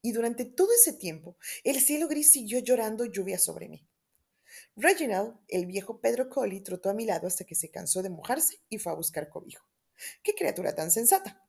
Y 0.02 0.12
durante 0.12 0.46
todo 0.46 0.70
ese 0.74 0.94
tiempo, 0.94 1.38
el 1.64 1.82
cielo 1.82 2.08
gris 2.08 2.32
siguió 2.32 2.60
llorando 2.60 3.06
lluvia 3.06 3.40
sobre 3.40 3.68
mí. 3.68 3.88
Reginald, 4.76 5.38
el 5.48 5.66
viejo 5.66 6.00
Pedro 6.00 6.30
Collie, 6.30 6.62
trotó 6.62 6.90
a 6.90 6.94
mi 6.94 7.06
lado 7.06 7.28
hasta 7.28 7.44
que 7.46 7.56
se 7.56 7.70
cansó 7.70 8.02
de 8.02 8.10
mojarse 8.10 8.62
y 8.70 8.78
fue 8.78 8.92
a 8.92 8.96
buscar 8.96 9.30
cobijo. 9.30 9.66
¡Qué 10.24 10.34
criatura 10.36 10.76
tan 10.76 10.92
sensata! 10.92 11.47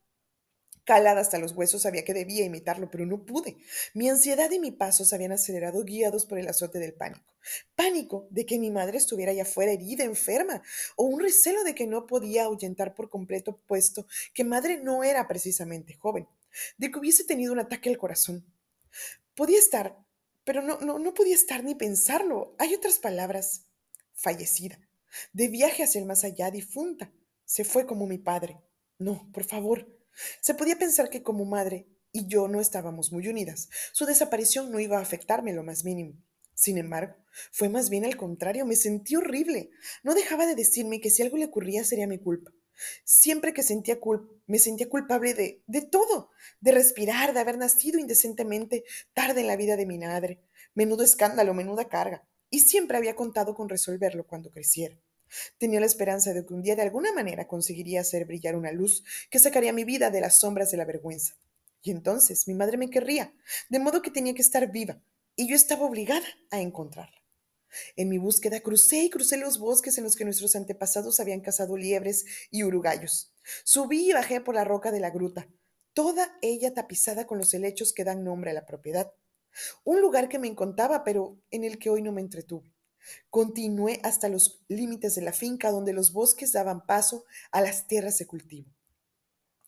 Calada 0.89 1.21
hasta 1.21 1.39
los 1.39 1.53
huesos 1.53 1.83
sabía 1.83 2.03
que 2.03 2.15
debía 2.15 2.47
imitarlo, 2.47 2.91
pero 2.91 3.05
no 3.05 3.27
pude. 3.27 3.59
Mi 3.93 4.09
ansiedad 4.09 4.51
y 4.51 4.59
mi 4.59 4.71
paso 4.71 5.05
se 5.05 5.15
habían 5.15 5.33
acelerado 5.33 5.85
guiados 5.85 6.25
por 6.25 6.39
el 6.39 6.49
azote 6.49 6.79
del 6.79 6.95
pánico. 6.95 7.35
Pánico 7.75 8.27
de 8.31 8.47
que 8.47 8.59
mi 8.59 8.71
madre 8.71 8.97
estuviera 8.97 9.33
allá 9.33 9.43
afuera 9.43 9.71
herida, 9.71 10.05
enferma, 10.05 10.63
o 10.97 11.05
un 11.05 11.21
recelo 11.21 11.63
de 11.63 11.75
que 11.75 11.87
no 11.87 12.07
podía 12.07 12.45
ahuyentar 12.45 12.95
por 12.95 13.11
completo, 13.11 13.61
puesto 13.67 14.07
que 14.33 14.45
madre 14.45 14.79
no 14.79 15.05
era 15.05 15.29
precisamente 15.29 15.93
joven, 15.93 16.27
de 16.79 16.91
que 16.91 16.99
hubiese 16.99 17.25
tenido 17.25 17.53
un 17.53 17.59
ataque 17.59 17.91
al 17.91 17.99
corazón. 17.99 18.47
Podía 19.35 19.59
estar 19.59 19.95
pero 20.43 20.63
no, 20.63 20.79
no, 20.81 20.99
no 20.99 21.13
podía 21.13 21.35
estar 21.35 21.63
ni 21.63 21.75
pensarlo. 21.75 22.55
Hay 22.59 22.75
otras 22.75 22.99
palabras. 22.99 23.67
Fallecida. 24.15 24.81
De 25.35 25.49
viaje 25.49 25.83
hacia 25.83 25.99
el 26.01 26.07
más 26.07 26.25
allá, 26.25 26.51
difunta. 26.51 27.13
Se 27.45 27.67
fue 27.67 27.85
como 27.85 28.07
mi 28.07 28.17
padre. 28.17 28.59
No, 28.99 29.31
por 29.31 29.45
favor. 29.45 29.98
Se 30.41 30.55
podía 30.55 30.79
pensar 30.79 31.11
que 31.11 31.23
como 31.23 31.45
madre 31.45 31.87
y 32.13 32.27
yo 32.27 32.49
no 32.49 32.61
estábamos 32.61 33.13
muy 33.13 33.29
unidas. 33.29 33.69
Su 33.93 34.07
desaparición 34.07 34.71
no 34.71 34.81
iba 34.81 34.99
a 34.99 35.03
afectarme 35.03 35.53
lo 35.53 35.63
más 35.63 35.85
mínimo. 35.85 36.15
Sin 36.55 36.79
embargo, 36.79 37.15
fue 37.53 37.69
más 37.69 37.89
bien 37.89 38.05
al 38.05 38.17
contrario, 38.17 38.67
me 38.67 38.75
sentí 38.75 39.15
horrible. 39.15 39.71
No 40.03 40.15
dejaba 40.15 40.47
de 40.47 40.55
decirme 40.55 41.01
que 41.01 41.11
si 41.11 41.23
algo 41.23 41.37
le 41.37 41.45
ocurría 41.45 41.85
sería 41.85 42.07
mi 42.07 42.19
culpa. 42.19 42.51
Siempre 43.05 43.53
que 43.53 43.63
sentía 43.63 43.99
me 44.47 44.59
sentía 44.59 44.89
culpable 44.89 45.35
de, 45.35 45.63
de 45.67 45.83
todo, 45.83 46.31
de 46.61 46.73
respirar, 46.73 47.35
de 47.35 47.41
haber 47.41 47.59
nacido 47.59 47.99
indecentemente 47.99 48.85
tarde 49.15 49.41
en 49.41 49.47
la 49.47 49.57
vida 49.57 49.77
de 49.77 49.87
mi 49.87 49.99
madre. 49.99 50.41
Menudo 50.75 51.05
escándalo, 51.05 51.55
menuda 51.55 51.89
carga. 51.89 52.27
Y 52.51 52.61
siempre 52.61 52.97
había 52.97 53.17
contado 53.17 53.55
con 53.55 53.69
resolverlo 53.69 54.27
cuando 54.27 54.51
creciera. 54.51 54.99
Tenía 55.59 55.81
la 55.81 55.87
esperanza 55.87 56.33
de 56.33 56.45
que 56.45 56.55
un 56.55 56.63
día 56.63 56.77
de 56.77 56.83
alguna 56.83 57.13
manera 57.13 57.47
conseguiría 57.47 58.01
hacer 58.01 58.25
brillar 58.25 58.57
una 58.57 58.73
luz 58.73 59.05
que 59.31 59.39
sacaría 59.39 59.73
mi 59.73 59.85
vida 59.85 60.11
de 60.11 60.21
las 60.21 60.41
sombras 60.41 60.71
de 60.71 60.77
la 60.77 60.85
vergüenza. 60.85 61.35
Y 61.83 61.91
entonces 61.91 62.49
mi 62.49 62.55
madre 62.55 62.77
me 62.77 62.91
querría, 62.91 63.33
de 63.69 63.79
modo 63.79 64.03
que 64.03 64.11
tenía 64.11 64.35
que 64.35 64.43
estar 64.43 64.71
viva, 64.71 65.01
y 65.37 65.49
yo 65.49 65.55
estaba 65.57 65.87
obligada 65.87 66.27
a 66.51 66.61
encontrarla. 66.61 67.19
En 67.97 68.09
mi 68.09 68.19
búsqueda 68.19 68.61
crucé 68.61 69.05
y 69.05 69.11
crucé 69.11 69.37
los 69.37 69.59
bosques 69.59 69.99
en 69.99 70.05
los 70.05 70.17
que 70.17 70.25
nuestros 70.25 70.57
antepasados 70.57 71.21
habían 71.21 71.41
cazado 71.41 71.77
liebres 71.77 72.25
y 72.51 72.65
urugallos. 72.65 73.33
Subí 73.65 74.11
y 74.11 74.13
bajé 74.13 74.41
por 74.41 74.55
la 74.55 74.65
roca 74.65 74.91
de 74.91 75.01
la 75.01 75.11
gruta, 75.11 75.49
toda 75.93 76.37
ella 76.43 76.75
tapizada 76.75 77.27
con 77.27 77.39
los 77.39 77.53
helechos 77.55 77.93
que 77.93 78.05
dan 78.05 78.25
nombre 78.25 78.51
a 78.51 78.55
la 78.55 78.67
propiedad. 78.67 79.13
Un 79.85 80.01
lugar 80.01 80.29
que 80.29 80.39
me 80.39 80.49
encantaba, 80.49 81.05
pero 81.05 81.39
en 81.51 81.65
el 81.65 81.79
que 81.79 81.91
hoy 81.91 82.03
no 82.03 82.13
me 82.13 82.21
entretuve. 82.21 82.73
Continué 83.31 84.01
hasta 84.03 84.29
los 84.29 84.61
límites 84.69 85.15
de 85.15 85.23
la 85.23 85.33
finca 85.33 85.71
donde 85.71 85.93
los 85.93 86.13
bosques 86.13 86.53
daban 86.53 86.87
paso 86.87 87.25
a 87.51 87.61
las 87.61 87.87
tierras 87.87 88.19
de 88.19 88.27
cultivo. 88.27 88.69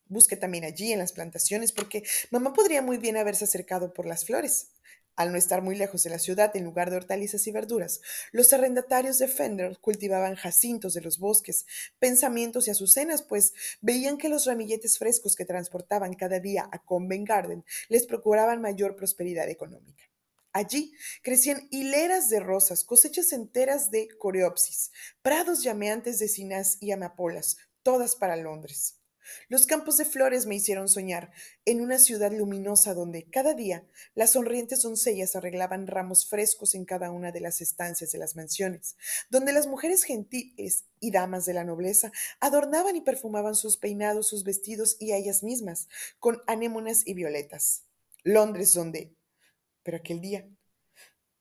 Busqué 0.07 0.37
también 0.37 0.65
allí 0.65 0.93
en 0.93 0.99
las 0.99 1.13
plantaciones 1.13 1.71
porque 1.71 2.03
mamá 2.31 2.53
podría 2.53 2.83
muy 2.83 2.99
bien 2.99 3.17
haberse 3.17 3.45
acercado 3.45 3.93
por 3.93 4.07
las 4.07 4.25
flores. 4.25 4.73
Al 5.17 5.33
no 5.33 5.39
estar 5.39 5.61
muy 5.61 5.77
lejos 5.77 6.03
de 6.03 6.11
la 6.11 6.19
ciudad, 6.19 6.57
en 6.57 6.65
lugar 6.65 6.91
de 6.91 6.97
hortalizas 6.97 7.47
y 7.47 7.53
verduras, 7.53 8.01
los 8.33 8.53
arrendatarios 8.53 9.19
de 9.19 9.29
Fender 9.29 9.79
cultivaban 9.79 10.35
jacintos 10.35 10.95
de 10.95 11.03
los 11.03 11.19
bosques, 11.19 11.67
pensamientos 11.99 12.67
y 12.67 12.71
azucenas, 12.71 13.23
pues 13.23 13.53
veían 13.83 14.17
que 14.17 14.31
los 14.31 14.47
ramilletes 14.47 14.99
frescos 14.99 15.37
que 15.37 15.45
transportaban 15.45 16.15
cada 16.15 16.41
día 16.41 16.69
a 16.73 16.83
Convent 16.83 17.29
Garden 17.29 17.65
les 17.89 18.07
procuraban 18.07 18.63
mayor 18.63 18.97
prosperidad 18.97 19.49
económica. 19.49 20.05
Allí 20.53 20.93
crecían 21.23 21.69
hileras 21.71 22.29
de 22.29 22.41
rosas, 22.41 22.85
cosechas 22.85 23.33
enteras 23.33 23.91
de 23.91 24.09
coreopsis, 24.19 24.91
prados 25.23 25.63
llameantes 25.63 26.19
de 26.19 26.29
cinas 26.29 26.77
y 26.81 26.91
amapolas, 26.91 27.57
todas 27.83 28.17
para 28.17 28.37
Londres. 28.37 29.01
Los 29.49 29.67
campos 29.67 29.97
de 29.97 30.05
flores 30.05 30.47
me 30.47 30.57
hicieron 30.57 30.89
soñar 30.89 31.31
en 31.65 31.81
una 31.81 31.99
ciudad 31.99 32.33
luminosa 32.33 32.95
donde 32.95 33.29
cada 33.31 33.55
día 33.55 33.87
las 34.15 34.33
sonrientes 34.33 34.83
doncellas 34.83 35.37
arreglaban 35.37 35.87
ramos 35.87 36.29
frescos 36.29 36.75
en 36.75 36.85
cada 36.85 37.11
una 37.11 37.33
de 37.33 37.41
las 37.41 37.61
estancias 37.61 38.11
de 38.11 38.19
las 38.19 38.37
mansiones, 38.37 38.97
donde 39.31 39.53
las 39.53 39.67
mujeres 39.67 40.03
gentiles 40.03 40.85
y 40.99 41.11
damas 41.11 41.47
de 41.47 41.55
la 41.55 41.65
nobleza 41.65 42.13
adornaban 42.41 42.97
y 42.97 43.03
perfumaban 43.03 43.55
sus 43.55 43.77
peinados, 43.77 44.29
sus 44.29 44.45
vestidos 44.45 44.97
y 44.99 45.13
a 45.13 45.17
ellas 45.17 45.43
mismas 45.43 45.89
con 46.19 46.43
anémonas 46.47 47.07
y 47.07 47.15
violetas. 47.15 47.85
Londres 48.25 48.75
donde... 48.75 49.20
Pero 49.91 49.99
aquel 49.99 50.21
día, 50.21 50.49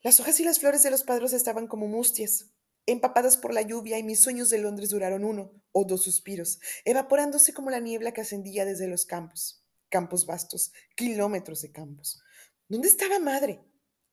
las 0.01 0.19
hojas 0.19 0.39
y 0.39 0.43
las 0.43 0.57
flores 0.57 0.81
de 0.81 0.89
los 0.89 1.03
padres 1.03 1.33
estaban 1.33 1.67
como 1.67 1.87
mustias, 1.87 2.49
empapadas 2.87 3.37
por 3.37 3.53
la 3.53 3.61
lluvia 3.61 3.99
y 3.99 4.03
mis 4.03 4.21
sueños 4.21 4.49
de 4.49 4.57
Londres 4.57 4.89
duraron 4.89 5.23
uno 5.23 5.51
o 5.71 5.85
dos 5.85 6.01
suspiros, 6.01 6.59
evaporándose 6.83 7.53
como 7.53 7.69
la 7.69 7.79
niebla 7.79 8.11
que 8.11 8.21
ascendía 8.21 8.65
desde 8.65 8.87
los 8.87 9.05
campos, 9.05 9.63
campos 9.87 10.25
vastos, 10.25 10.73
kilómetros 10.95 11.61
de 11.61 11.71
campos. 11.71 12.23
¿Dónde 12.67 12.87
estaba 12.87 13.19
madre? 13.19 13.59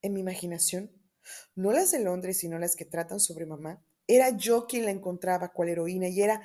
En 0.02 0.12
mi 0.12 0.20
imaginación, 0.20 0.92
no 1.54 1.72
las 1.72 1.90
de 1.92 2.00
Londres, 2.00 2.36
sino 2.36 2.58
las 2.58 2.76
que 2.76 2.84
tratan 2.84 3.20
sobre 3.20 3.46
mamá. 3.46 3.82
Era 4.06 4.36
yo 4.36 4.66
quien 4.66 4.84
la 4.84 4.90
encontraba 4.90 5.54
cual 5.54 5.70
heroína 5.70 6.08
y 6.08 6.20
era 6.20 6.42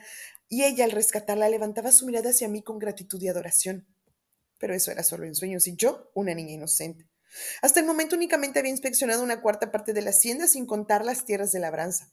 y 0.48 0.64
ella 0.64 0.86
al 0.86 0.92
rescatarla 0.92 1.50
levantaba 1.50 1.92
su 1.92 2.06
mirada 2.06 2.30
hacia 2.30 2.48
mí 2.48 2.64
con 2.64 2.80
gratitud 2.80 3.22
y 3.22 3.28
adoración. 3.28 3.86
Pero 4.60 4.74
eso 4.74 4.92
era 4.92 5.04
solo 5.04 5.26
en 5.26 5.36
sueños 5.36 5.68
y 5.68 5.76
yo, 5.76 6.10
una 6.16 6.34
niña 6.34 6.54
inocente. 6.54 7.11
Hasta 7.62 7.80
el 7.80 7.86
momento 7.86 8.16
únicamente 8.16 8.60
había 8.60 8.72
inspeccionado 8.72 9.24
una 9.24 9.42
cuarta 9.42 9.72
parte 9.72 9.94
de 9.94 10.02
la 10.02 10.10
hacienda 10.10 10.48
sin 10.48 10.66
contar 10.66 11.06
las 11.06 11.26
tierras 11.26 11.52
de 11.52 11.60
labranza. 11.60 12.12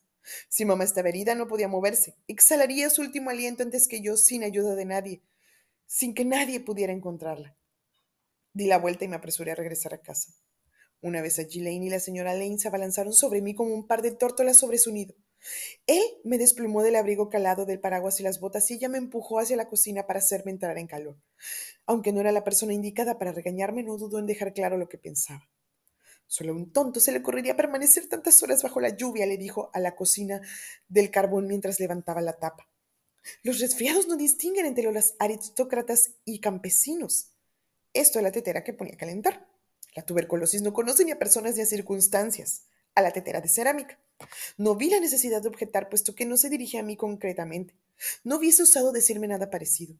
Si 0.48 0.64
mamá 0.64 0.84
estaba 0.84 1.08
herida, 1.08 1.34
no 1.34 1.48
podía 1.48 1.68
moverse. 1.68 2.16
Exhalaría 2.26 2.90
su 2.90 3.00
último 3.00 3.30
aliento 3.30 3.62
antes 3.62 3.88
que 3.88 4.00
yo, 4.00 4.16
sin 4.16 4.44
ayuda 4.44 4.74
de 4.74 4.84
nadie, 4.84 5.22
sin 5.86 6.14
que 6.14 6.24
nadie 6.24 6.60
pudiera 6.60 6.92
encontrarla. 6.92 7.56
Di 8.52 8.66
la 8.66 8.78
vuelta 8.78 9.04
y 9.04 9.08
me 9.08 9.16
apresuré 9.16 9.52
a 9.52 9.56
regresar 9.56 9.94
a 9.94 10.02
casa. 10.02 10.32
Una 11.00 11.22
vez 11.22 11.38
allí, 11.38 11.60
Lane 11.60 11.86
y 11.86 11.90
la 11.90 12.00
señora 12.00 12.34
Lane 12.34 12.58
se 12.58 12.68
abalanzaron 12.68 13.12
sobre 13.12 13.40
mí 13.40 13.54
como 13.54 13.72
un 13.72 13.86
par 13.86 14.02
de 14.02 14.10
tórtolas 14.10 14.58
sobre 14.58 14.78
su 14.78 14.92
nido. 14.92 15.14
Él 15.86 16.02
me 16.24 16.38
desplumó 16.38 16.82
del 16.82 16.96
abrigo 16.96 17.28
calado 17.28 17.66
del 17.66 17.80
paraguas 17.80 18.20
y 18.20 18.22
las 18.22 18.40
botas 18.40 18.70
y 18.70 18.74
ella 18.74 18.88
me 18.88 18.98
empujó 18.98 19.38
hacia 19.38 19.56
la 19.56 19.68
cocina 19.68 20.06
para 20.06 20.18
hacerme 20.18 20.50
entrar 20.50 20.78
en 20.78 20.86
calor. 20.86 21.16
Aunque 21.86 22.12
no 22.12 22.20
era 22.20 22.32
la 22.32 22.44
persona 22.44 22.72
indicada 22.72 23.18
para 23.18 23.32
regañarme, 23.32 23.82
no 23.82 23.96
dudó 23.96 24.18
en 24.18 24.26
dejar 24.26 24.52
claro 24.52 24.76
lo 24.76 24.88
que 24.88 24.98
pensaba. 24.98 25.48
Solo 26.26 26.52
a 26.52 26.56
un 26.56 26.72
tonto 26.72 27.00
se 27.00 27.10
le 27.10 27.20
ocurriría 27.20 27.56
permanecer 27.56 28.06
tantas 28.06 28.42
horas 28.42 28.62
bajo 28.62 28.80
la 28.80 28.94
lluvia, 28.94 29.24
le 29.24 29.38
dijo 29.38 29.70
a 29.72 29.80
la 29.80 29.96
cocina 29.96 30.42
del 30.86 31.10
carbón 31.10 31.46
mientras 31.46 31.80
levantaba 31.80 32.20
la 32.20 32.34
tapa. 32.34 32.68
Los 33.42 33.60
resfriados 33.60 34.08
no 34.08 34.16
distinguen 34.16 34.66
entre 34.66 34.92
los 34.92 35.14
aristócratas 35.18 36.12
y 36.24 36.40
campesinos. 36.40 37.32
Esto 37.94 38.18
es 38.18 38.22
la 38.22 38.32
tetera 38.32 38.62
que 38.62 38.74
ponía 38.74 38.94
a 38.94 38.98
calentar. 38.98 39.48
La 39.94 40.04
tuberculosis 40.04 40.62
no 40.62 40.72
conoce 40.72 41.04
ni 41.04 41.12
a 41.12 41.18
personas 41.18 41.56
ni 41.56 41.62
a 41.62 41.66
circunstancias, 41.66 42.67
a 42.98 43.02
la 43.02 43.12
tetera 43.12 43.40
de 43.40 43.48
cerámica. 43.48 43.98
No 44.56 44.74
vi 44.74 44.90
la 44.90 45.00
necesidad 45.00 45.40
de 45.40 45.48
objetar, 45.48 45.88
puesto 45.88 46.14
que 46.14 46.26
no 46.26 46.36
se 46.36 46.50
dirige 46.50 46.78
a 46.78 46.82
mí 46.82 46.96
concretamente. 46.96 47.74
No 48.24 48.36
hubiese 48.36 48.62
usado 48.62 48.92
decirme 48.92 49.28
nada 49.28 49.50
parecido. 49.50 49.94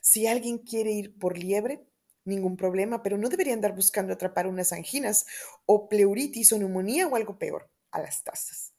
Si 0.00 0.26
alguien 0.26 0.58
quiere 0.58 0.90
ir 0.90 1.16
por 1.18 1.38
liebre, 1.38 1.84
ningún 2.24 2.56
problema, 2.56 3.02
pero 3.02 3.18
no 3.18 3.28
debería 3.28 3.54
andar 3.54 3.74
buscando 3.74 4.12
atrapar 4.12 4.46
unas 4.46 4.72
anginas 4.72 5.26
o 5.66 5.88
pleuritis 5.88 6.52
o 6.52 6.58
neumonía 6.58 7.06
o 7.06 7.16
algo 7.16 7.38
peor, 7.38 7.70
a 7.90 8.00
las 8.00 8.24
tazas. 8.24 8.72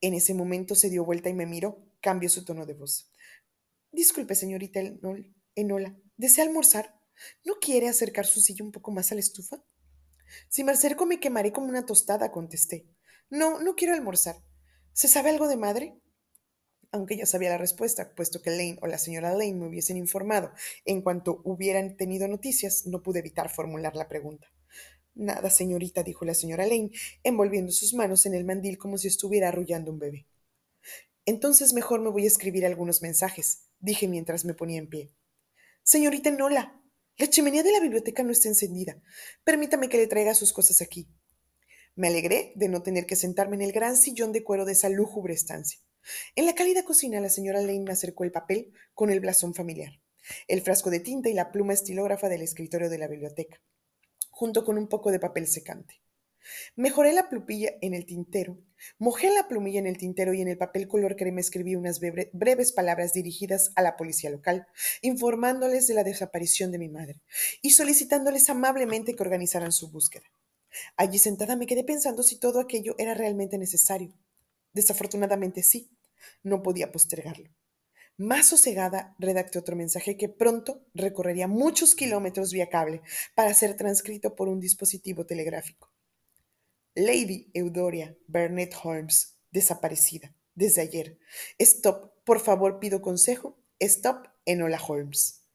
En 0.00 0.14
ese 0.14 0.34
momento 0.34 0.74
se 0.74 0.90
dio 0.90 1.04
vuelta 1.04 1.28
y 1.28 1.34
me 1.34 1.46
miró. 1.46 1.78
Cambió 2.00 2.28
su 2.28 2.44
tono 2.44 2.66
de 2.66 2.74
voz. 2.74 3.08
Disculpe, 3.92 4.34
señorita 4.34 4.80
Enola, 5.54 5.96
¿desea 6.16 6.44
almorzar? 6.44 6.98
¿No 7.44 7.54
quiere 7.60 7.88
acercar 7.88 8.26
su 8.26 8.40
silla 8.40 8.64
un 8.64 8.72
poco 8.72 8.90
más 8.90 9.12
a 9.12 9.14
la 9.14 9.20
estufa? 9.20 9.62
Si 10.48 10.64
me 10.64 10.72
acerco 10.72 11.06
me 11.06 11.20
quemaré 11.20 11.52
como 11.52 11.68
una 11.68 11.86
tostada, 11.86 12.30
contesté. 12.30 12.86
No, 13.30 13.60
no 13.60 13.74
quiero 13.74 13.94
almorzar. 13.94 14.36
¿Se 14.92 15.08
sabe 15.08 15.30
algo 15.30 15.48
de 15.48 15.56
madre? 15.56 15.98
Aunque 16.90 17.16
ya 17.16 17.24
sabía 17.24 17.48
la 17.48 17.58
respuesta, 17.58 18.14
puesto 18.14 18.42
que 18.42 18.50
Lane 18.50 18.78
o 18.82 18.86
la 18.86 18.98
señora 18.98 19.32
Lane 19.32 19.54
me 19.54 19.66
hubiesen 19.66 19.96
informado 19.96 20.52
en 20.84 21.00
cuanto 21.00 21.40
hubieran 21.44 21.96
tenido 21.96 22.28
noticias, 22.28 22.86
no 22.86 23.02
pude 23.02 23.20
evitar 23.20 23.48
formular 23.48 23.96
la 23.96 24.08
pregunta. 24.08 24.52
Nada, 25.14 25.48
señorita, 25.48 26.02
dijo 26.02 26.24
la 26.24 26.34
señora 26.34 26.66
Lane, 26.66 26.90
envolviendo 27.22 27.72
sus 27.72 27.94
manos 27.94 28.26
en 28.26 28.34
el 28.34 28.44
mandil 28.44 28.76
como 28.76 28.98
si 28.98 29.08
estuviera 29.08 29.48
arrullando 29.48 29.90
un 29.90 29.98
bebé. 29.98 30.26
Entonces 31.24 31.72
mejor 31.72 32.00
me 32.00 32.10
voy 32.10 32.24
a 32.24 32.28
escribir 32.28 32.66
algunos 32.66 33.00
mensajes, 33.00 33.68
dije 33.78 34.08
mientras 34.08 34.44
me 34.44 34.54
ponía 34.54 34.78
en 34.78 34.88
pie. 34.88 35.14
Señorita 35.82 36.30
Nola, 36.30 36.81
la 37.18 37.28
chimenea 37.28 37.62
de 37.62 37.72
la 37.72 37.80
biblioteca 37.80 38.22
no 38.22 38.32
está 38.32 38.48
encendida. 38.48 39.00
Permítame 39.44 39.88
que 39.88 39.98
le 39.98 40.06
traiga 40.06 40.34
sus 40.34 40.52
cosas 40.52 40.80
aquí. 40.80 41.08
Me 41.94 42.08
alegré 42.08 42.52
de 42.56 42.68
no 42.68 42.82
tener 42.82 43.04
que 43.06 43.16
sentarme 43.16 43.56
en 43.56 43.62
el 43.62 43.72
gran 43.72 43.96
sillón 43.96 44.32
de 44.32 44.42
cuero 44.42 44.64
de 44.64 44.72
esa 44.72 44.88
lúgubre 44.88 45.34
estancia. 45.34 45.80
En 46.34 46.46
la 46.46 46.54
cálida 46.54 46.84
cocina, 46.84 47.20
la 47.20 47.28
señora 47.28 47.60
Lane 47.60 47.84
me 47.84 47.92
acercó 47.92 48.24
el 48.24 48.32
papel 48.32 48.72
con 48.94 49.10
el 49.10 49.20
blasón 49.20 49.54
familiar, 49.54 50.00
el 50.48 50.62
frasco 50.62 50.90
de 50.90 51.00
tinta 51.00 51.28
y 51.28 51.34
la 51.34 51.52
pluma 51.52 51.74
estilógrafa 51.74 52.28
del 52.28 52.42
escritorio 52.42 52.88
de 52.88 52.98
la 52.98 53.08
biblioteca, 53.08 53.60
junto 54.30 54.64
con 54.64 54.78
un 54.78 54.88
poco 54.88 55.12
de 55.12 55.20
papel 55.20 55.46
secante. 55.46 56.01
Mejoré 56.76 57.12
la 57.12 57.28
plumilla 57.28 57.72
en 57.80 57.94
el 57.94 58.06
tintero, 58.06 58.58
mojé 58.98 59.30
la 59.30 59.48
plumilla 59.48 59.78
en 59.78 59.86
el 59.86 59.98
tintero 59.98 60.34
y 60.34 60.40
en 60.40 60.48
el 60.48 60.58
papel 60.58 60.88
color 60.88 61.16
crema 61.16 61.40
escribí 61.40 61.76
unas 61.76 62.00
breves 62.00 62.72
palabras 62.72 63.12
dirigidas 63.12 63.72
a 63.76 63.82
la 63.82 63.96
policía 63.96 64.30
local, 64.30 64.66
informándoles 65.00 65.86
de 65.86 65.94
la 65.94 66.04
desaparición 66.04 66.72
de 66.72 66.78
mi 66.78 66.88
madre 66.88 67.20
y 67.62 67.70
solicitándoles 67.70 68.50
amablemente 68.50 69.14
que 69.14 69.22
organizaran 69.22 69.72
su 69.72 69.90
búsqueda. 69.90 70.24
Allí 70.96 71.18
sentada 71.18 71.56
me 71.56 71.66
quedé 71.66 71.84
pensando 71.84 72.22
si 72.22 72.38
todo 72.38 72.60
aquello 72.60 72.94
era 72.98 73.14
realmente 73.14 73.58
necesario. 73.58 74.14
Desafortunadamente 74.72 75.62
sí, 75.62 75.90
no 76.42 76.62
podía 76.62 76.92
postergarlo. 76.92 77.50
Más 78.18 78.46
sosegada, 78.46 79.14
redacté 79.18 79.58
otro 79.58 79.74
mensaje 79.74 80.16
que 80.16 80.28
pronto 80.28 80.84
recorrería 80.94 81.48
muchos 81.48 81.94
kilómetros 81.94 82.52
vía 82.52 82.68
cable 82.68 83.02
para 83.34 83.54
ser 83.54 83.76
transcrito 83.76 84.34
por 84.34 84.48
un 84.48 84.60
dispositivo 84.60 85.26
telegráfico. 85.26 85.91
Lady 86.94 87.50
Eudoria 87.54 88.16
Burnett 88.26 88.74
Holmes, 88.82 89.38
desaparecida, 89.50 90.34
desde 90.54 90.82
ayer. 90.82 91.18
Stop, 91.58 92.12
por 92.24 92.40
favor, 92.40 92.78
pido 92.80 93.00
consejo. 93.00 93.58
Stop, 93.80 94.28
Enola 94.44 94.80
Holmes. 94.80 95.46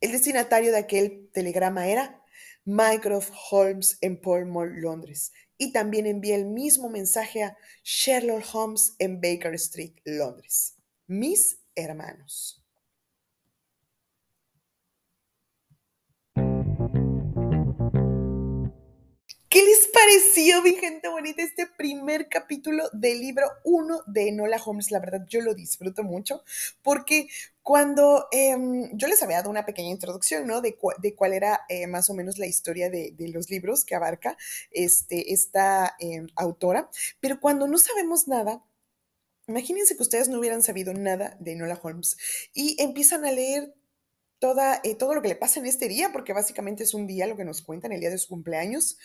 El 0.00 0.12
destinatario 0.12 0.72
de 0.72 0.78
aquel 0.78 1.30
telegrama 1.32 1.88
era 1.88 2.22
Mycroft 2.64 3.32
Holmes 3.50 3.98
en 4.00 4.20
Mall, 4.22 4.80
Londres, 4.80 5.32
y 5.58 5.72
también 5.72 6.06
envié 6.06 6.34
el 6.34 6.46
mismo 6.46 6.88
mensaje 6.90 7.42
a 7.42 7.56
Sherlock 7.82 8.44
Holmes 8.54 8.96
en 8.98 9.20
Baker 9.20 9.54
Street, 9.54 9.94
Londres. 10.04 10.76
Mis 11.06 11.60
hermanos. 11.74 12.65
Pareció, 19.96 20.60
mi 20.60 20.74
gente 20.74 21.08
bonita, 21.08 21.42
este 21.42 21.66
primer 21.66 22.28
capítulo 22.28 22.84
del 22.92 23.18
libro 23.18 23.46
1 23.64 24.02
de 24.06 24.28
Enola 24.28 24.60
Holmes? 24.62 24.90
La 24.90 25.00
verdad, 25.00 25.24
yo 25.26 25.40
lo 25.40 25.54
disfruto 25.54 26.02
mucho 26.02 26.42
porque 26.82 27.28
cuando 27.62 28.28
em, 28.30 28.90
yo 28.92 29.08
les 29.08 29.22
había 29.22 29.38
dado 29.38 29.48
una 29.48 29.64
pequeña 29.64 29.88
introducción, 29.88 30.46
¿no? 30.46 30.60
De, 30.60 30.76
cuál 30.76 31.32
era 31.32 31.62
eh, 31.70 31.86
más 31.86 32.10
o 32.10 32.14
menos 32.14 32.36
la 32.36 32.46
historia 32.46 32.90
de, 32.90 33.14
los 33.32 33.48
libros 33.48 33.86
que 33.86 33.94
abarca 33.94 34.36
este, 34.70 35.32
esta 35.32 35.96
em, 35.98 36.26
autora, 36.36 36.90
pero 37.18 37.40
cuando 37.40 37.66
no 37.66 37.78
sabemos 37.78 38.28
nada, 38.28 38.62
imagínense 39.48 39.96
que 39.96 40.02
ustedes 40.02 40.28
no 40.28 40.38
hubieran 40.38 40.62
sabido 40.62 40.92
nada 40.92 41.38
de 41.40 41.52
Enola 41.52 41.80
Holmes 41.82 42.18
y 42.52 42.76
empiezan 42.82 43.24
a 43.24 43.32
leer 43.32 43.74
Toda, 44.38 44.80
eh, 44.84 44.94
todo 44.94 45.14
lo 45.14 45.22
que 45.22 45.28
le 45.28 45.36
pasa 45.36 45.60
en 45.60 45.66
este 45.66 45.88
día, 45.88 46.10
porque 46.12 46.32
básicamente 46.32 46.82
es 46.84 46.92
un 46.94 47.06
día 47.06 47.26
lo 47.26 47.36
que 47.36 47.44
nos 47.44 47.62
cuentan, 47.62 47.92
el 47.92 48.00
día 48.00 48.10
de 48.10 48.18
su 48.18 48.28
cumpleaños, 48.28 48.98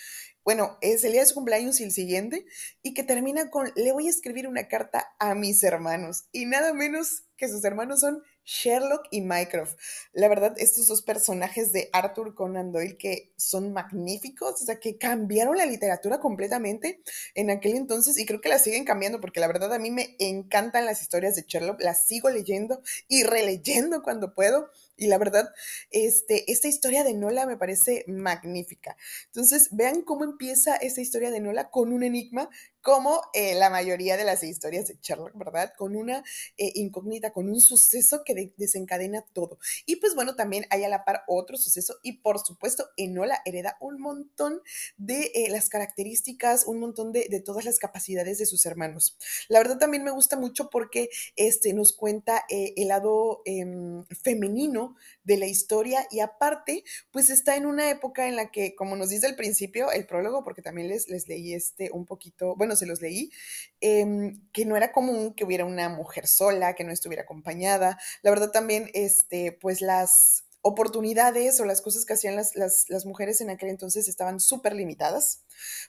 bueno, 0.43 0.77
es 0.81 1.03
el 1.03 1.11
día 1.11 1.21
de 1.21 1.27
su 1.27 1.35
cumpleaños 1.35 1.79
y 1.79 1.83
el 1.83 1.91
siguiente, 1.91 2.45
y 2.81 2.93
que 2.93 3.03
termina 3.03 3.49
con, 3.49 3.71
le 3.75 3.91
voy 3.91 4.07
a 4.07 4.09
escribir 4.09 4.47
una 4.47 4.67
carta 4.67 5.13
a 5.19 5.35
mis 5.35 5.63
hermanos, 5.63 6.25
y 6.31 6.45
nada 6.45 6.73
menos 6.73 7.23
que 7.37 7.47
sus 7.47 7.63
hermanos 7.63 8.01
son 8.01 8.23
Sherlock 8.45 9.07
y 9.11 9.21
Mycroft. 9.21 9.77
La 10.13 10.27
verdad, 10.27 10.53
estos 10.57 10.87
dos 10.87 11.01
personajes 11.01 11.71
de 11.71 11.89
Arthur 11.93 12.33
Conan 12.33 12.71
Doyle 12.71 12.97
que 12.97 13.33
son 13.37 13.71
magníficos, 13.71 14.61
o 14.61 14.65
sea, 14.65 14.79
que 14.79 14.97
cambiaron 14.97 15.57
la 15.57 15.65
literatura 15.65 16.19
completamente 16.19 17.01
en 17.35 17.49
aquel 17.49 17.75
entonces 17.75 18.17
y 18.17 18.25
creo 18.25 18.41
que 18.41 18.49
la 18.49 18.59
siguen 18.59 18.85
cambiando 18.85 19.21
porque 19.21 19.39
la 19.39 19.47
verdad 19.47 19.73
a 19.73 19.79
mí 19.79 19.91
me 19.91 20.15
encantan 20.19 20.85
las 20.85 21.01
historias 21.01 21.35
de 21.35 21.45
Sherlock, 21.47 21.81
las 21.81 22.05
sigo 22.05 22.29
leyendo 22.29 22.81
y 23.07 23.23
releyendo 23.23 24.01
cuando 24.01 24.33
puedo. 24.33 24.69
Y 25.01 25.07
la 25.07 25.17
verdad, 25.17 25.51
este, 25.89 26.51
esta 26.51 26.67
historia 26.67 27.03
de 27.03 27.15
Nola 27.15 27.47
me 27.47 27.57
parece 27.57 28.05
magnífica. 28.07 28.95
Entonces, 29.25 29.69
vean 29.71 30.03
cómo 30.03 30.23
empieza 30.23 30.75
esta 30.75 31.01
historia 31.01 31.31
de 31.31 31.39
Nola 31.39 31.71
con 31.71 31.91
un 31.91 32.03
enigma 32.03 32.51
como 32.81 33.21
eh, 33.33 33.55
la 33.55 33.69
mayoría 33.69 34.17
de 34.17 34.23
las 34.23 34.43
historias 34.43 34.87
de 34.87 34.97
Sherlock, 35.01 35.37
¿verdad? 35.37 35.73
Con 35.77 35.95
una 35.95 36.23
eh, 36.57 36.71
incógnita, 36.75 37.31
con 37.31 37.47
un 37.49 37.61
suceso 37.61 38.23
que 38.25 38.53
desencadena 38.57 39.23
todo. 39.33 39.59
Y 39.85 39.97
pues 39.97 40.15
bueno, 40.15 40.35
también 40.35 40.65
hay 40.69 40.83
a 40.83 40.89
la 40.89 41.05
par 41.05 41.23
otro 41.27 41.57
suceso 41.57 41.97
y 42.01 42.19
por 42.19 42.39
supuesto 42.39 42.89
Enola 42.97 43.41
hereda 43.45 43.77
un 43.79 44.01
montón 44.01 44.61
de 44.97 45.31
eh, 45.33 45.49
las 45.49 45.69
características, 45.69 46.65
un 46.65 46.79
montón 46.79 47.11
de, 47.11 47.27
de, 47.29 47.39
todas 47.39 47.65
las 47.65 47.79
capacidades 47.79 48.37
de 48.37 48.45
sus 48.45 48.65
hermanos. 48.65 49.17
La 49.47 49.59
verdad 49.59 49.77
también 49.77 50.03
me 50.03 50.11
gusta 50.11 50.37
mucho 50.37 50.69
porque 50.69 51.09
este, 51.35 51.73
nos 51.73 51.93
cuenta 51.93 52.45
el 52.49 52.87
lado 52.87 53.41
em, 53.45 54.05
femenino 54.23 54.95
de 55.23 55.37
la 55.37 55.47
historia 55.47 56.07
y 56.11 56.19
aparte, 56.19 56.83
pues 57.11 57.29
está 57.29 57.55
en 57.55 57.65
una 57.65 57.89
época 57.89 58.27
en 58.27 58.35
la 58.35 58.51
que, 58.51 58.75
como 58.75 58.95
nos 58.95 59.09
dice 59.09 59.27
al 59.27 59.35
principio, 59.35 59.91
el 59.91 60.05
prólogo, 60.05 60.43
porque 60.43 60.61
también 60.61 60.87
les, 60.87 61.09
les 61.09 61.27
leí 61.27 61.53
este 61.53 61.89
un 61.91 62.05
poquito, 62.05 62.55
bueno, 62.55 62.70
se 62.75 62.85
los 62.85 63.01
leí, 63.01 63.31
em, 63.79 64.41
que 64.51 64.65
no 64.65 64.77
era 64.77 64.91
común 64.91 65.33
que 65.33 65.43
hubiera 65.43 65.65
una 65.65 65.89
mujer 65.89 66.27
sola, 66.27 66.75
que 66.75 66.83
no 66.83 66.91
estuviera 66.91 67.23
acompañada. 67.23 67.99
La 68.21 68.31
verdad 68.31 68.51
también, 68.51 68.89
este, 68.93 69.51
pues 69.51 69.81
las 69.81 70.45
oportunidades 70.61 71.59
o 71.59 71.65
las 71.65 71.81
cosas 71.81 72.05
que 72.05 72.13
hacían 72.13 72.35
las, 72.35 72.55
las, 72.55 73.05
mujeres 73.05 73.41
en 73.41 73.49
aquel 73.49 73.69
entonces 73.69 74.07
estaban 74.07 74.39
súper 74.39 74.75
limitadas 74.75 75.43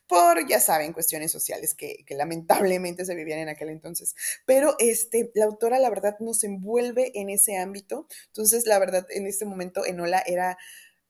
por, 0.06 0.48
ya 0.48 0.60
saben, 0.60 0.94
cuestiones 0.94 1.30
sociales 1.30 1.74
que, 1.74 2.04
que, 2.06 2.14
lamentablemente 2.14 3.04
se 3.04 3.14
vivían 3.14 3.40
en 3.40 3.48
aquel 3.50 3.68
entonces. 3.68 4.14
Pero 4.46 4.74
este, 4.78 5.30
la 5.34 5.44
autora, 5.44 5.78
la 5.78 5.90
verdad, 5.90 6.16
nos 6.20 6.42
envuelve 6.44 7.12
en 7.14 7.28
ese 7.28 7.58
ámbito. 7.58 8.06
Entonces, 8.28 8.66
la 8.66 8.78
verdad, 8.78 9.06
en 9.10 9.26
este 9.26 9.44
momento, 9.44 9.84
Enola 9.84 10.22
era, 10.26 10.56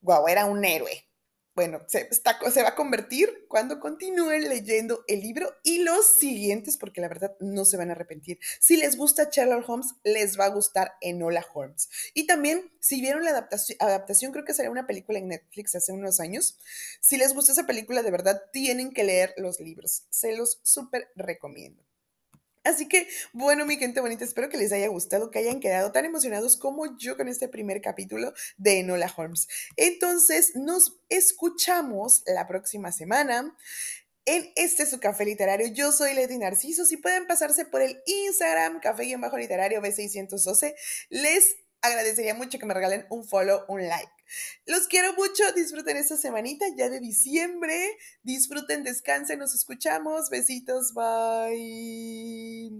wow, 0.01 0.27
era 0.27 0.45
un 0.47 0.65
héroe 0.65 1.07
bueno, 1.55 1.83
se, 1.87 2.09
va 2.63 2.69
a 2.69 2.75
convertir 2.75 3.45
cuando 3.49 3.79
continúen 3.79 4.49
leyendo 4.49 5.05
el 5.07 5.21
libro 5.21 5.55
y 5.63 5.81
los 5.81 6.07
siguientes, 6.07 6.79
porque 6.79 7.03
la 7.03 7.09
verdad 7.09 7.37
no 7.41 7.65
se 7.65 7.77
van 7.77 7.91
a 7.91 7.93
arrepentir. 7.93 8.39
Si 8.59 8.77
les 8.77 8.97
gusta 8.97 9.29
Sherlock 9.31 9.69
Holmes, 9.69 9.95
les 10.03 10.39
va 10.39 10.47
a 10.47 10.51
gustar 10.51 10.95
Enola 11.03 11.45
Holmes. 11.53 11.91
Y 12.15 12.27
también, 12.27 12.73
si 12.81 13.03
vieron 13.03 13.25
la 13.25 13.31
adaptación, 13.31 13.77
adaptación, 13.81 14.33
creo 14.33 14.45
que 14.45 14.55
sería 14.55 14.71
una 14.71 14.87
película 14.87 15.19
en 15.19 15.29
Netflix 15.29 15.75
hace 15.75 15.93
unos 15.93 16.21
años, 16.21 16.59
si 17.01 17.19
les 17.19 17.35
gusta 17.35 17.53
esa 17.53 17.67
película, 17.67 18.03
de 18.03 18.11
verdad 18.11 18.43
tienen 18.53 18.93
que 18.93 19.05
leer 19.05 19.35
los 19.37 19.61
libros. 19.61 20.05
Se 20.09 20.35
los 20.35 20.61
súper 20.63 21.11
recomiendo. 21.17 21.83
Así 22.65 22.87
que, 22.89 23.09
bueno, 23.33 23.67
mi 23.67 23.77
gente 23.77 24.01
bonita, 24.01 24.25
espero 24.25 24.49
que 24.49 24.57
les 24.57 24.73
haya 24.73 24.89
gustado, 24.89 25.31
que 25.31 25.41
hayan 25.41 25.61
quedado 25.61 25.91
tan 25.91 26.05
emocionados 26.05 26.57
como 26.57 26.97
yo 26.97 27.17
con 27.17 27.29
este 27.29 27.49
primer 27.49 27.81
capítulo 27.81 28.33
de 28.57 28.81
Enola 28.81 29.13
Holmes. 29.17 29.49
Entonces, 29.77 30.55
nos 30.55 31.01
escuchamos 31.09 32.23
la 32.27 32.47
próxima 32.47 32.93
semana. 32.93 33.57
en 34.25 34.53
este 34.55 34.87
su 34.87 35.01
café 35.01 35.25
literario. 35.25 35.67
Yo 35.67 35.91
soy 35.91 36.15
Leti 36.15 36.39
Narciso. 36.39 36.85
Si 36.85 36.97
pueden 36.97 37.27
pasarse 37.27 37.65
por 37.65 37.83
el 37.83 38.01
Instagram, 38.07 38.79
café 38.79 39.05
y 39.05 39.17
bajo 39.17 39.37
literario 39.37 39.83
B612, 39.83 40.75
les 41.11 41.57
agradecería 41.83 42.35
mucho 42.35 42.59
que 42.59 42.67
me 42.67 42.75
regalen 42.75 43.07
un 43.11 43.25
follow, 43.25 43.65
un 43.69 43.87
like. 43.87 44.13
Los 44.67 44.87
quiero 44.89 45.13
mucho, 45.15 45.53
disfruten 45.55 45.97
esta 45.97 46.17
semanita 46.17 46.65
ya 46.77 46.89
de 46.89 47.01
diciembre, 47.01 47.99
disfruten, 48.23 48.85
descansen, 48.85 49.39
nos 49.39 49.55
escuchamos, 49.55 50.31
besitos, 50.31 50.95
bye. 50.95 52.73